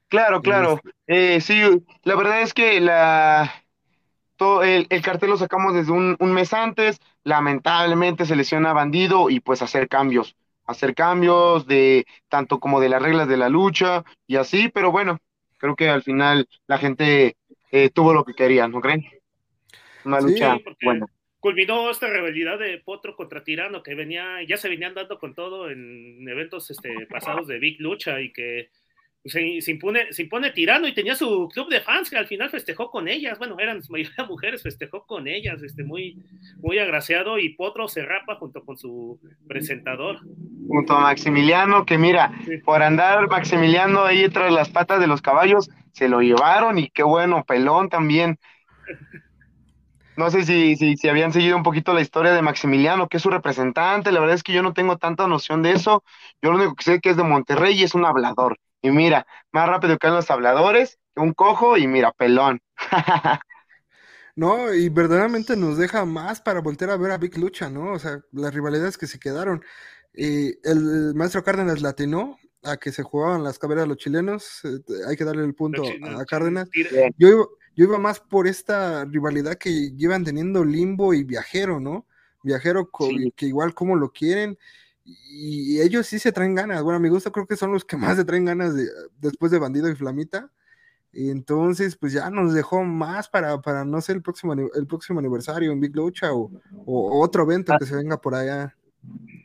[0.09, 0.79] Claro, claro.
[1.05, 1.61] Eh, sí,
[2.03, 3.51] la verdad es que la,
[4.37, 6.99] todo el, el cartel lo sacamos desde un, un mes antes.
[7.23, 10.35] Lamentablemente se lesiona Bandido y pues hacer cambios.
[10.67, 15.19] Hacer cambios de tanto como de las reglas de la lucha y así, pero bueno,
[15.57, 17.35] creo que al final la gente
[17.71, 19.05] eh, tuvo lo que quería, ¿no creen?
[20.05, 21.05] Una Sí, lucha porque- buena.
[21.39, 25.69] culminó esta rivalidad de Potro contra Tirano que venía, ya se venían dando con todo
[25.69, 28.69] en eventos este, pasados de Big Lucha y que
[29.27, 32.49] se, se impone, se impone Tirano y tenía su club de fans que al final
[32.49, 36.17] festejó con ellas, bueno, eran su mayoría mujeres, festejó con ellas, este, muy,
[36.57, 40.19] muy agraciado y Potro se rapa junto con su presentador.
[40.67, 42.61] Junto a Maximiliano, que mira, Sí.
[42.63, 47.03] por andar Maximiliano ahí tras las patas de los caballos, se lo llevaron y qué
[47.03, 48.37] bueno, pelón también.
[50.17, 53.23] No sé si, si, si habían seguido un poquito la historia de Maximiliano, que es
[53.23, 54.11] su representante.
[54.11, 56.03] La verdad es que yo no tengo tanta noción de eso.
[56.41, 58.57] Yo lo único que sé que es de Monterrey y es un hablador.
[58.81, 62.61] Y mira, más rápido que los habladores, que un cojo y mira, pelón.
[64.35, 67.93] No, y verdaderamente nos deja más para voltear a ver a Big Lucha, ¿no?
[67.93, 69.63] O sea, las rivalidades que se quedaron.
[70.13, 74.61] Eh, el maestro Cárdenas latinó a que se jugaban las caberas los chilenos.
[74.63, 76.69] eh, hay que darle el punto a Cárdenas.
[77.17, 82.05] Yo iba, yo iba más por esta rivalidad que llevan teniendo Limbo y Viajero, ¿no?
[82.43, 83.33] Viajero Sí.
[83.35, 84.55] que igual como lo quieren.
[85.07, 86.83] Y ellos sí se traen ganas.
[86.83, 88.87] Bueno, a mi gusto creo que son los que más se traen ganas de,
[89.19, 90.51] después de Bandido y Flamita.
[91.13, 95.19] Y entonces, pues ya nos dejó más para, para no sé, el próximo, el próximo
[95.19, 96.51] aniversario en Big Lucha o,
[96.85, 98.75] o otro evento que se venga por allá.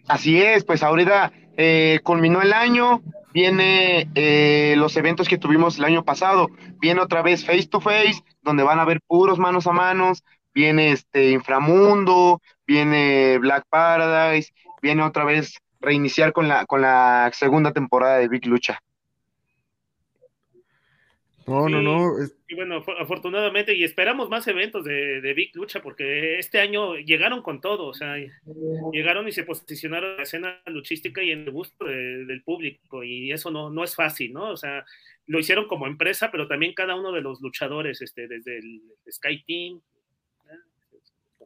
[0.09, 3.03] Así es, pues ahorita eh, culminó el año,
[3.33, 6.49] viene eh, los eventos que tuvimos el año pasado,
[6.81, 10.93] viene otra vez Face to Face, donde van a haber puros manos a manos, viene
[10.93, 14.53] este Inframundo, viene Black Paradise,
[14.83, 18.80] viene otra vez reiniciar con la, con la segunda temporada de Big Lucha.
[21.47, 21.85] No, no, Sí.
[21.85, 22.22] no.
[22.22, 26.61] es- Y bueno, af- afortunadamente, y esperamos más eventos de, de Big Lucha, porque este
[26.61, 28.14] año llegaron con todo, o sea,
[28.93, 33.03] llegaron y se posicionaron en la escena luchística y en el gusto de- del público,
[33.03, 34.51] y eso no, no es fácil, ¿no?
[34.51, 34.85] O sea,
[35.26, 39.43] lo hicieron como empresa, pero también cada uno de los luchadores, este, desde el Sky
[39.45, 39.80] Team,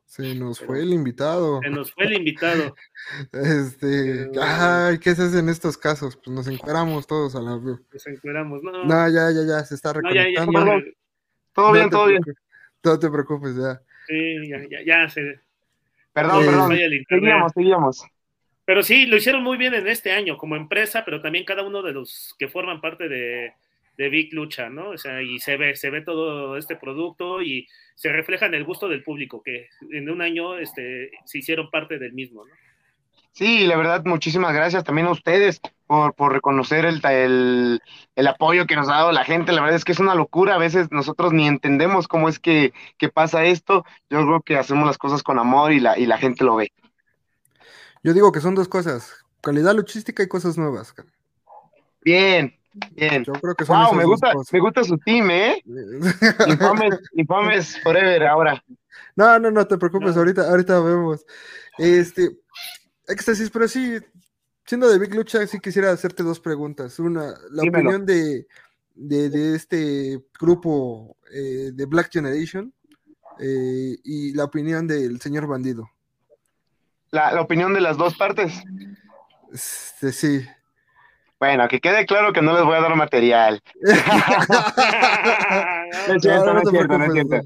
[0.06, 1.60] Se nos fue el invitado.
[1.62, 2.74] se nos fue el invitado.
[3.32, 6.16] Este, Pero- ay, ¿qué se hace en estos casos?
[6.16, 9.92] Pues nos encueramos todos a la Nos encueramos, no, No, ya, ya, ya, se está
[9.92, 10.78] no, ya, ya, reconectando.
[10.78, 10.92] ya,
[11.52, 12.22] Todo bien, todo bien.
[12.84, 13.80] No te preocupes, ya.
[14.06, 15.40] sí, ya, ya, ya se
[16.12, 16.76] Perdón, Eh, perdón.
[17.08, 18.04] Seguíamos, seguíamos.
[18.64, 21.82] Pero sí, lo hicieron muy bien en este año como empresa, pero también cada uno
[21.82, 23.52] de los que forman parte de,
[23.96, 24.90] de Big Lucha, ¿no?
[24.90, 28.64] O sea, y se ve, se ve todo este producto y se refleja en el
[28.64, 32.52] gusto del público, que en un año este, se hicieron parte del mismo, ¿no?
[33.36, 37.82] Sí, la verdad, muchísimas gracias también a ustedes por, por reconocer el, el,
[38.14, 39.52] el apoyo que nos ha dado la gente.
[39.52, 40.54] La verdad es que es una locura.
[40.54, 43.84] A veces nosotros ni entendemos cómo es que, que pasa esto.
[44.08, 46.72] Yo creo que hacemos las cosas con amor y la, y la gente lo ve.
[48.02, 50.94] Yo digo que son dos cosas, calidad luchística y cosas nuevas.
[52.00, 52.56] Bien,
[52.92, 53.24] bien.
[53.24, 54.52] Yo creo que son Wow, me gusta, cosas.
[54.52, 55.62] me gusta su team, ¿eh?
[56.46, 58.62] Infames, infames forever ahora.
[59.14, 60.20] No, no, no te preocupes, No.
[60.20, 61.24] ahorita, ahorita vemos.
[61.78, 62.36] Este,
[63.08, 63.98] éxtasis, pero sí,
[64.64, 66.98] siendo de Big Lucha, sí quisiera hacerte dos preguntas.
[66.98, 67.90] Una, la Dímelo.
[67.90, 68.46] opinión de,
[68.94, 72.72] de, de este grupo eh, de Black Generation
[73.38, 75.88] eh, y la opinión del señor bandido.
[77.10, 78.52] La, la opinión de las dos partes.
[79.52, 80.44] Este, sí.
[81.38, 83.60] Bueno, que quede claro que no les voy a dar material.
[86.06, 87.36] No es cierto, No, es cierto, no es cierto.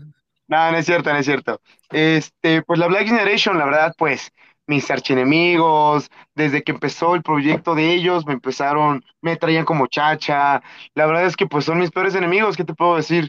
[0.49, 1.61] No, no es cierto, no es cierto.
[1.91, 4.33] Este, pues la Black Generation, la verdad, pues
[4.67, 10.63] mis archienemigos, desde que empezó el proyecto de ellos, me empezaron, me traían como chacha.
[10.95, 13.29] La verdad es que pues son mis peores enemigos, ¿qué te puedo decir?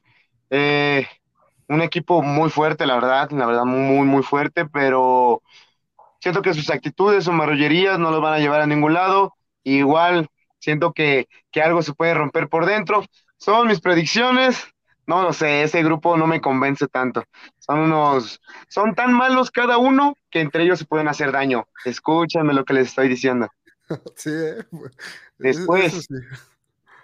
[0.50, 1.08] Eh,
[1.68, 5.42] un equipo muy fuerte, la verdad, la verdad, muy, muy fuerte, pero
[6.20, 9.36] siento que sus actitudes, sus marrullerías no los van a llevar a ningún lado.
[9.64, 10.28] Igual
[10.62, 13.04] siento que, que algo se puede romper por dentro.
[13.38, 14.66] Son mis predicciones.
[15.08, 17.26] No lo sé, ese grupo no me convence tanto.
[17.60, 18.40] Son unos,
[18.70, 21.68] son tan malos cada uno que entre ellos se pueden hacer daño.
[21.86, 23.50] Escúchame lo que les estoy diciendo.
[24.16, 24.64] Sí, eh,
[25.40, 26.08] Después.
[26.08, 26.16] sí.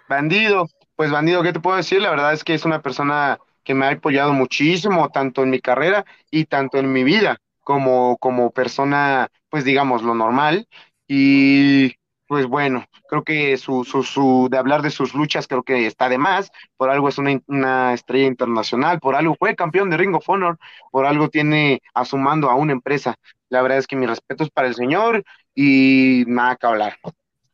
[0.08, 2.00] Bandido, pues bandido, ¿qué te puedo decir?
[2.00, 5.60] La verdad es que es una persona que me ha apoyado muchísimo, tanto en mi
[5.60, 10.66] carrera y tanto en mi vida, como, como persona, pues digamos, lo normal.
[11.06, 11.94] Y
[12.28, 16.08] pues bueno, creo que su, su, su, de hablar de sus luchas creo que está
[16.10, 20.14] de más, por algo es una, una estrella internacional, por algo fue campeón de Ring
[20.14, 20.58] of Honor,
[20.92, 23.16] por algo tiene a su mando a una empresa.
[23.50, 25.24] La verdad es que mi respeto es para el señor
[25.54, 26.98] y nada que hablar.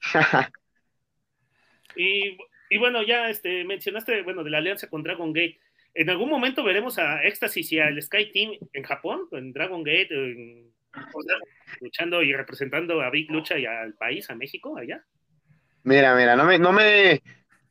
[1.97, 2.39] Y,
[2.71, 5.61] y bueno, ya este, mencionaste, bueno, de la alianza con Dragon Gate.
[5.95, 10.09] ¿En algún momento veremos a Éxtasis y al Sky Team en Japón, en Dragon Gate,
[10.11, 10.74] en-
[11.81, 15.05] luchando y representando a Big Lucha y al país, a México, allá?
[15.83, 17.23] Mira, mira, no me, no me,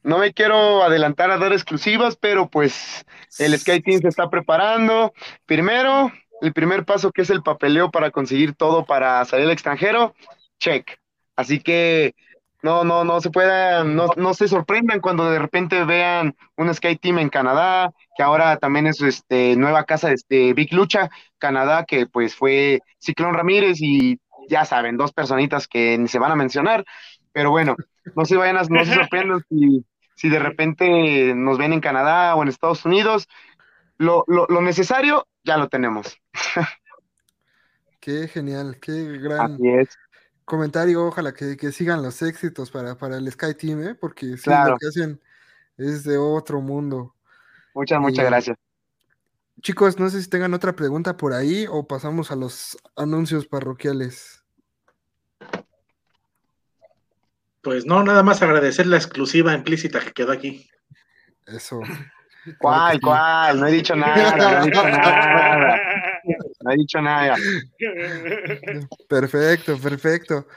[0.04, 3.06] no me quiero adelantar a dar exclusivas, pero pues
[3.40, 5.14] el Sky Team se está preparando.
[5.46, 6.12] Primero,
[6.42, 10.14] el primer paso que es el papeleo para conseguir todo para salir al extranjero,
[10.60, 11.00] check.
[11.36, 12.14] Así que
[12.64, 16.96] no, no, no se puedan, no, no se sorprendan cuando de repente vean un Sky
[16.96, 21.84] Team en Canadá, que ahora también es este nueva casa de este Big Lucha, Canadá,
[21.86, 24.18] que pues fue Ciclón Ramírez y
[24.50, 26.86] ya saben, dos personitas que ni se van a mencionar,
[27.34, 27.76] pero bueno,
[28.16, 29.86] no se vayan a, no se sorprendan si,
[30.16, 33.28] si de repente nos ven en Canadá o en Estados Unidos,
[33.98, 36.18] lo, lo, lo necesario ya lo tenemos.
[38.00, 39.98] Qué genial, qué gran Así es.
[40.46, 41.06] Comentario.
[41.06, 43.96] Ojalá que, que sigan los éxitos para, para el Sky Team, ¿eh?
[43.96, 44.72] porque sí, Claro.
[44.72, 45.22] lo que hacen
[45.78, 47.16] es de otro mundo.
[47.74, 48.58] Muchas, muchas Y- gracias.
[49.62, 54.44] Chicos, no sé si tengan otra pregunta por ahí o pasamos a los anuncios parroquiales.
[57.62, 60.70] Pues no, nada más agradecer la exclusiva implícita que quedó aquí.
[61.48, 61.80] Eso.
[62.60, 63.60] ¿Cuál, cuál?
[63.60, 65.80] No he dicho nada, no he dicho nada,
[66.64, 67.36] no he dicho nada.
[69.10, 70.48] Perfecto, perfecto.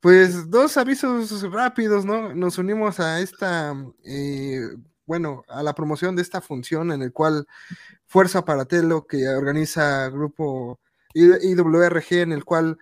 [0.00, 2.34] Pues dos avisos rápidos, ¿no?
[2.34, 3.74] Nos unimos a esta,
[4.04, 4.60] eh,
[5.06, 7.46] bueno, a la promoción de esta función en el cual
[8.06, 10.78] Fuerza para Telo, que organiza grupo
[11.14, 12.78] IWRG, en el cual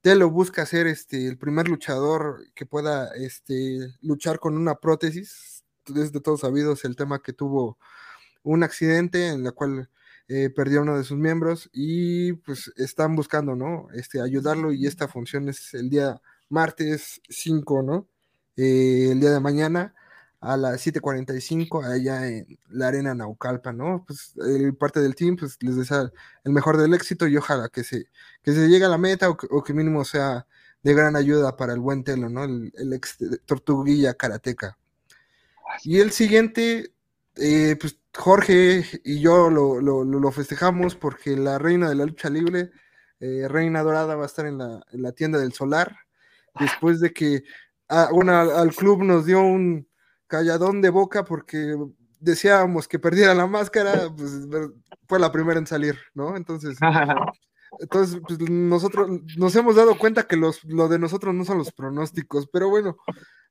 [0.00, 5.64] Telo busca ser este, el primer luchador que pueda este, luchar con una prótesis.
[5.96, 7.78] Es de todos sabidos el tema que tuvo
[8.42, 9.90] un accidente en la cual
[10.32, 13.88] eh, perdió uno de sus miembros y pues están buscando, ¿no?
[13.92, 18.08] Este, ayudarlo y esta función es el día martes 5, ¿no?
[18.56, 19.92] Eh, el día de mañana
[20.40, 24.04] a las 7:45 allá en la arena Naucalpa, ¿no?
[24.06, 26.12] Pues el parte del team, pues les desea
[26.44, 28.04] el mejor del éxito y ojalá que se,
[28.44, 30.46] que se llegue a la meta o que, o que mínimo sea
[30.84, 32.44] de gran ayuda para el buen Telo, ¿no?
[32.44, 34.78] El, el ex tortuguilla karateca.
[35.84, 36.92] Y el siguiente,
[37.36, 42.70] eh, pues Jorge y yo lo, lo, festejamos porque la reina de la lucha libre,
[43.20, 45.96] eh, Reina Dorada, va a estar en la, la, tienda del Solar.
[46.58, 47.44] Después de que
[47.88, 49.88] a, bueno, al club nos dio un
[50.26, 51.76] calladón de boca porque
[52.20, 54.46] deseábamos que perdiera la máscara, pues
[55.08, 56.36] fue la primera en salir, ¿no?
[56.36, 56.78] Entonces,
[57.80, 61.72] entonces pues, nosotros nos hemos dado cuenta que los, lo de nosotros no son los
[61.72, 62.96] pronósticos, pero bueno,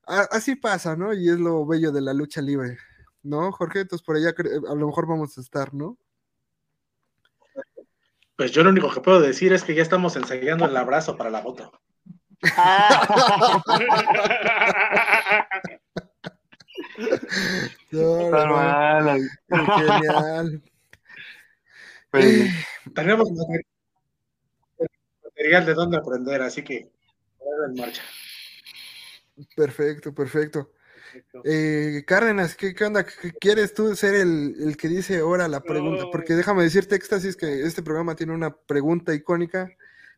[0.05, 1.14] así pasa, ¿no?
[1.14, 2.78] Y es lo bello de la lucha libre.
[3.24, 3.82] ¿No, Jorge?
[3.82, 5.97] Entonces por allá a lo mejor vamos a estar, ¿no?
[8.36, 11.30] Pues yo lo único que puedo decir es que ya estamos ensayando el abrazo para
[11.30, 11.72] la foto.
[17.91, 19.17] no, no,
[19.78, 20.63] Genial.
[22.11, 22.49] Pues,
[22.95, 23.30] tenemos
[25.24, 26.91] material de dónde aprender, así que
[27.67, 28.01] en marcha.
[29.55, 30.72] Perfecto, perfecto.
[31.43, 33.05] Eh, Cárdenas, ¿qué, ¿qué, onda?
[33.39, 36.05] ¿Quieres tú ser el, el, que dice ahora la pregunta?
[36.12, 39.72] Porque déjame decirte, Éxtasis, que este programa tiene una pregunta icónica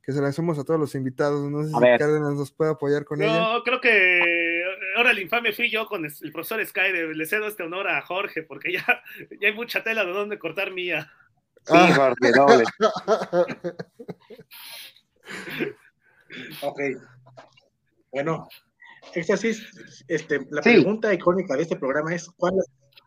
[0.04, 1.50] que se la hacemos a todos los invitados.
[1.50, 3.40] No sé si Cárdenas nos puede apoyar con ella.
[3.40, 4.64] No, creo que
[4.98, 6.92] ahora el infame fui yo con el profesor Sky.
[7.14, 8.86] Le cedo este honor a Jorge, porque ya,
[9.40, 11.12] ya hay mucha tela de dónde cortar mía.
[11.66, 11.94] Sí, ah.
[11.96, 12.64] Jorge, doble.
[16.62, 16.80] ok.
[18.12, 18.48] Bueno,
[19.14, 22.54] Éxtasis, este, la pregunta icónica de este programa es: ¿cuál,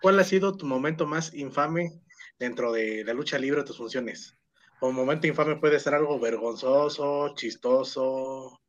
[0.02, 1.92] ¿cuál ha sido tu momento más infame
[2.38, 4.36] dentro de la lucha libre de tus funciones?
[4.80, 8.60] Un momento infame puede ser algo vergonzoso, chistoso,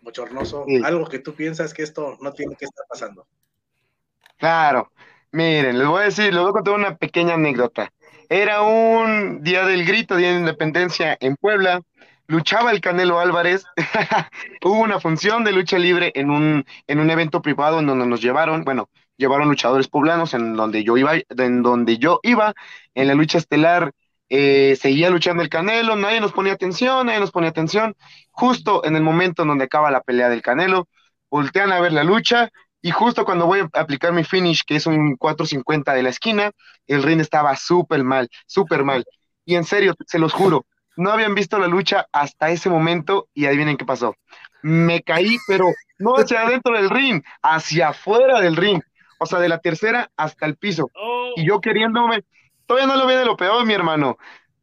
[0.00, 3.26] bochornoso, algo que tú piensas que esto no tiene que estar pasando.
[4.38, 4.92] Claro,
[5.32, 7.92] miren, les voy a decir, les voy a contar una pequeña anécdota.
[8.30, 11.82] Era un día del grito, día de independencia en Puebla
[12.28, 13.64] luchaba el Canelo Álvarez.
[14.62, 18.20] Hubo una función de lucha libre en un, en un evento privado en donde nos
[18.20, 22.54] llevaron, bueno, llevaron luchadores poblanos en donde yo iba, en donde yo iba,
[22.94, 23.92] en la lucha estelar.
[24.30, 27.96] Eh, seguía luchando el Canelo, nadie nos ponía atención, nadie nos ponía atención.
[28.30, 30.86] Justo en el momento en donde acaba la pelea del Canelo,
[31.30, 32.50] voltean a ver la lucha
[32.82, 36.52] y justo cuando voy a aplicar mi finish, que es un 450 de la esquina,
[36.86, 39.04] el ring estaba súper mal, súper mal.
[39.44, 40.66] Y en serio, se los juro,
[40.98, 44.16] no habían visto la lucha hasta ese momento y adivinen qué pasó.
[44.62, 45.66] Me caí, pero
[45.98, 48.82] no hacia adentro del ring, hacia afuera del ring.
[49.20, 50.90] O sea, de la tercera hasta el piso.
[51.36, 52.24] Y yo queriéndome,
[52.66, 54.18] todavía no lo de lo peor, mi hermano.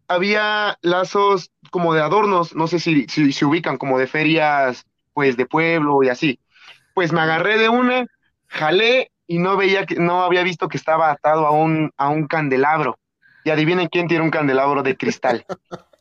[0.09, 5.37] Había lazos como de adornos, no sé si, si se ubican como de ferias, pues
[5.37, 6.39] de pueblo y así.
[6.93, 8.07] Pues me agarré de una,
[8.47, 12.27] jalé y no veía que, no había visto que estaba atado a un, a un
[12.27, 12.99] candelabro.
[13.45, 15.45] Y adivinen quién tiene un candelabro de cristal.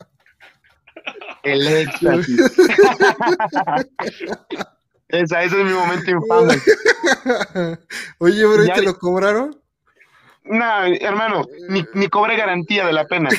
[1.45, 2.41] El éxtasis.
[5.09, 6.55] Esa, ese es mi momento infame.
[8.19, 9.61] Oye, pero ¿te lo cobraron?
[10.45, 13.31] No, hermano, ni, ni cobré garantía de la pena.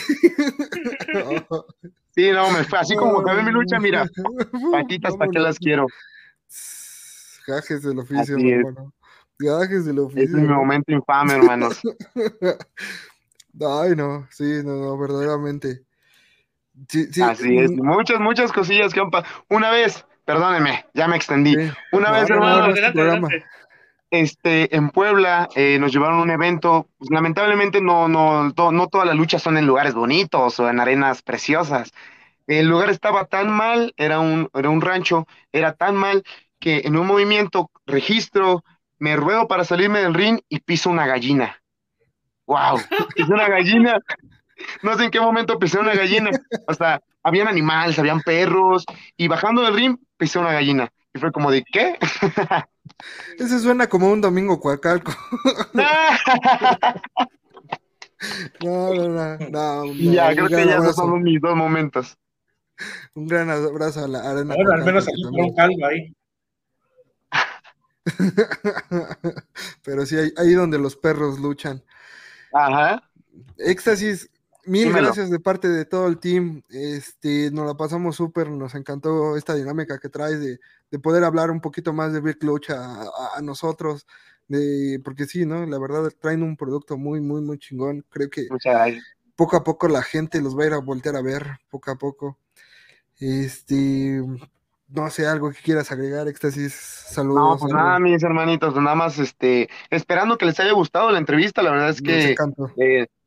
[2.15, 4.05] Sí, no, me fue así como ve mi lucha, mira,
[4.71, 5.85] patitas, ¿para qué las quiero?
[7.45, 8.93] Gajes del oficio, hermano.
[9.37, 10.23] Gajes del oficio.
[10.23, 11.81] Ese es mi momento infame, hermanos.
[13.61, 15.81] Ay, no, sí, no, no, verdaderamente.
[17.23, 19.34] Así es, muchas, muchas cosillas que han pasado.
[19.49, 21.55] Una vez, perdóneme, ya me extendí.
[21.91, 22.73] Una vez, hermano,
[24.11, 26.88] este, en Puebla eh, nos llevaron a un evento.
[26.97, 31.21] Pues, lamentablemente, no, no, no todas las luchas son en lugares bonitos o en arenas
[31.21, 31.91] preciosas.
[32.47, 36.23] El lugar estaba tan mal, era un, era un rancho, era tan mal
[36.59, 38.63] que en un movimiento registro,
[38.97, 41.61] me ruedo para salirme del ring y piso una gallina.
[42.47, 42.80] ¡Wow!
[43.15, 43.99] Piso una gallina
[44.81, 46.31] no sé en qué momento pisé una gallina.
[46.67, 48.85] O sea, habían animales, habían perros,
[49.17, 50.89] y bajando del ring pisé una gallina.
[51.13, 51.97] Y fue como de, ¿qué?
[53.39, 55.13] Ese suena como un domingo cuacalco.
[58.63, 62.17] no, no, no, no, Ya, creo que ya esos son mis dos momentos.
[63.13, 64.55] Un gran abrazo a la arena.
[64.55, 66.13] Bueno, al menos aquí un caldo ahí.
[69.83, 71.83] Pero sí, ahí donde los perros luchan.
[72.53, 73.01] Ajá.
[73.57, 74.29] Éxtasis,
[74.66, 76.63] Mil gracias de parte de todo el team.
[76.70, 80.59] Este, nos la pasamos súper, nos encantó esta dinámica que traes de,
[80.91, 84.07] de, poder hablar un poquito más de Big Lucha a, a, nosotros.
[84.47, 85.66] De, porque sí, ¿no?
[85.66, 88.05] La verdad traen un producto muy, muy, muy chingón.
[88.09, 88.47] Creo que
[89.36, 91.95] poco a poco la gente los va a ir a voltear a ver, poco a
[91.95, 92.38] poco.
[93.20, 94.22] Este,
[94.89, 97.36] no sé, algo que quieras agregar, Éxtasis, saludos.
[97.36, 101.61] No, pues nada, mis hermanitos, nada más este, esperando que les haya gustado la entrevista,
[101.61, 102.36] la verdad es que,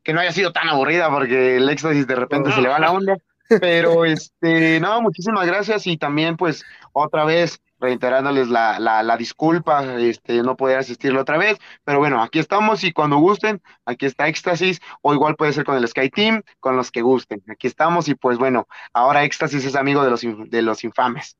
[0.09, 2.92] que no haya sido tan aburrida porque el éxtasis de repente se le va la
[2.92, 3.18] onda,
[3.61, 5.86] pero este, no, muchísimas gracias.
[5.86, 11.36] Y también pues otra vez reiterándoles la, la, la disculpa, este, no poder asistirlo otra
[11.36, 15.66] vez, pero bueno, aquí estamos y cuando gusten, aquí está Éxtasis, o igual puede ser
[15.66, 19.66] con el Sky Team, con los que gusten, aquí estamos y pues bueno, ahora Éxtasis
[19.66, 21.36] es amigo de los, de los infames.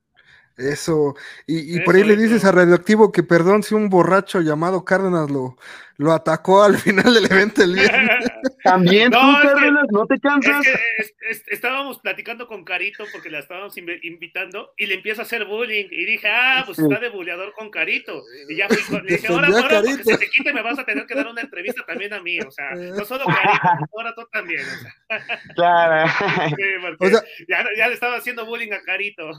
[0.59, 1.15] Eso,
[1.47, 2.23] y, y Eso, por ahí le eso.
[2.23, 5.57] dices a Radioactivo que perdón si un borracho llamado Cárdenas lo,
[5.97, 8.27] lo atacó al final del evento el viernes.
[8.65, 10.65] También No, tú, es que- Cárdenas, no te Es cansas.
[10.65, 15.23] que es- es- estábamos platicando con Carito porque la estábamos invi- invitando y le empieza
[15.23, 16.83] a hacer bullying y dije, ah, pues Sí.
[16.83, 18.23] está de buleador con Carito.
[18.49, 20.85] Y ya fui con- le dije, ahora, ahora porque se te quite me vas a
[20.85, 24.23] tener que dar una entrevista también a mí, o sea, no solo Carito, ahora tú
[24.33, 24.63] también.
[24.63, 26.11] O sea, Claro.
[26.49, 29.31] sí, porque O sea- ya, ya le estaba haciendo bullying a Carito.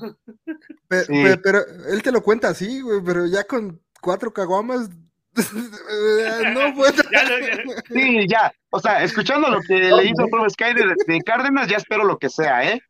[0.87, 1.05] Pe-
[1.43, 4.89] Pero él te lo cuenta así, güey, pero ya con cuatro caguamas.
[6.53, 7.03] no puedo.
[7.11, 8.51] Ya lo- ya- Sí, ya.
[8.71, 10.51] O sea, escuchando lo que le hizo Prof.
[10.53, 12.81] Sky de, de Cárdenas, ya espero lo que sea, ¿eh?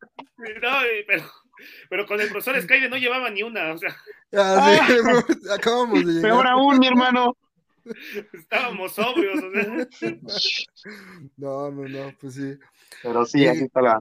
[0.62, 1.24] no, pero,
[1.88, 3.96] pero con el profesor Skyde no llevaba ni una, o sea,
[4.34, 4.92] Ah, sí,
[5.54, 6.46] acabamos de Peor llegar.
[6.48, 7.36] aún, mi hermano.
[8.32, 9.38] estábamos sobrios.
[9.42, 9.50] o
[9.90, 10.14] sea.
[11.36, 12.58] No, no, no, pues sí.
[13.02, 14.00] Pero sí, aquí está la.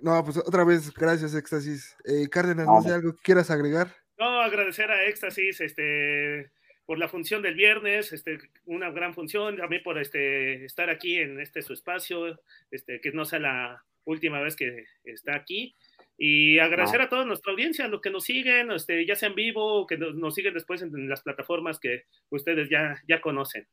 [0.00, 1.96] No, pues otra vez, gracias, Éxtasis.
[2.04, 3.94] Eh, Cárdenas, no sé, algo que quieras agregar.
[4.18, 6.50] No, agradecer a Éxtasis este,
[6.84, 11.16] por la función del viernes, este, una gran función, a mí por este, estar aquí
[11.16, 12.38] en este su espacio,
[12.70, 15.74] este, que no sea la última vez que está aquí.
[16.18, 19.82] Y agradecer a toda nuestra audiencia, los que nos siguen, este, ya sea en vivo
[19.82, 23.68] o que nos, nos siguen después en, en las plataformas que ustedes ya, ya conocen.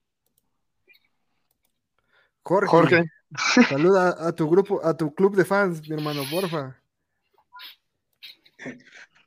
[2.43, 3.03] Jorge, Jorge.
[3.69, 6.79] Saluda a tu grupo, a tu club de fans, mi hermano, porfa.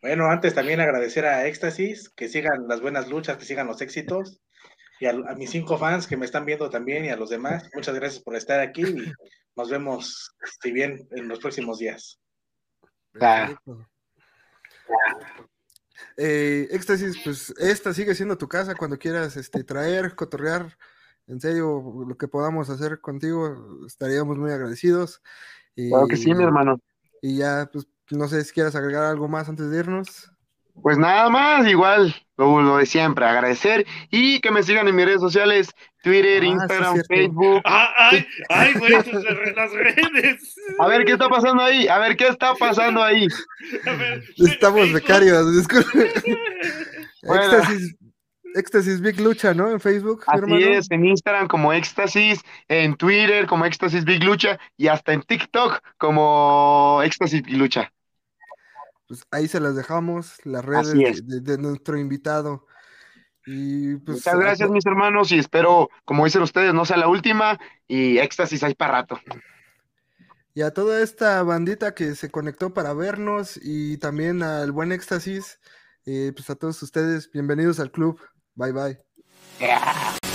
[0.00, 4.40] Bueno, antes también agradecer a Éxtasis, que sigan las buenas luchas, que sigan los éxitos.
[4.98, 7.68] Y a, a mis cinco fans que me están viendo también y a los demás,
[7.74, 9.12] muchas gracias por estar aquí y
[9.57, 12.18] nos vemos, si bien, en los próximos días.
[13.20, 13.54] Ah.
[16.16, 20.76] Eh, Éxtasis, pues esta sigue siendo tu casa cuando quieras este, traer, cotorrear,
[21.28, 25.20] en serio, lo que podamos hacer contigo, estaríamos muy agradecidos.
[25.74, 26.80] Y, Claro que sí, mi hermano.
[27.22, 30.30] Y ya, pues, no sé si quieras agregar algo más antes de irnos.
[30.82, 35.06] Pues nada más, igual, lo, lo de siempre, agradecer y que me sigan en mis
[35.06, 35.70] redes sociales,
[36.02, 37.02] Twitter, Ah, Instagram.
[37.08, 37.62] Facebook.
[37.64, 38.92] ¡Ah, ¡Ay, ay, güey!
[38.92, 40.54] Las redes.
[40.78, 43.26] A ver qué está pasando ahí, a ver qué está pasando ahí.
[43.86, 44.94] Ver, Estamos Facebook.
[45.00, 46.12] becarios, disculpe.
[47.22, 47.42] Bueno.
[47.56, 47.96] Éxtasis,
[48.57, 49.70] Éxtasis Big Lucha, ¿no?
[49.70, 50.66] En Facebook, Así hermano.
[50.66, 55.80] es, en Instagram como Éxtasis, en Twitter como Éxtasis Big Lucha y hasta en TikTok
[55.98, 57.92] como Éxtasis Big Lucha.
[59.07, 62.66] Pues ahí se las dejamos, las redes de, de nuestro invitado.
[63.46, 67.59] Y pues Muchas gracias, mis hermanos, y espero, como dicen ustedes, no sea la última
[67.86, 69.20] y Éxtasis hay para rato.
[70.57, 75.61] Y a toda esta bandita que se conectó para vernos y también al buen éxtasis,
[76.07, 78.18] eh, pues a todos ustedes, bienvenidos al club.
[78.57, 78.96] Bye, bye.
[79.61, 80.25] É.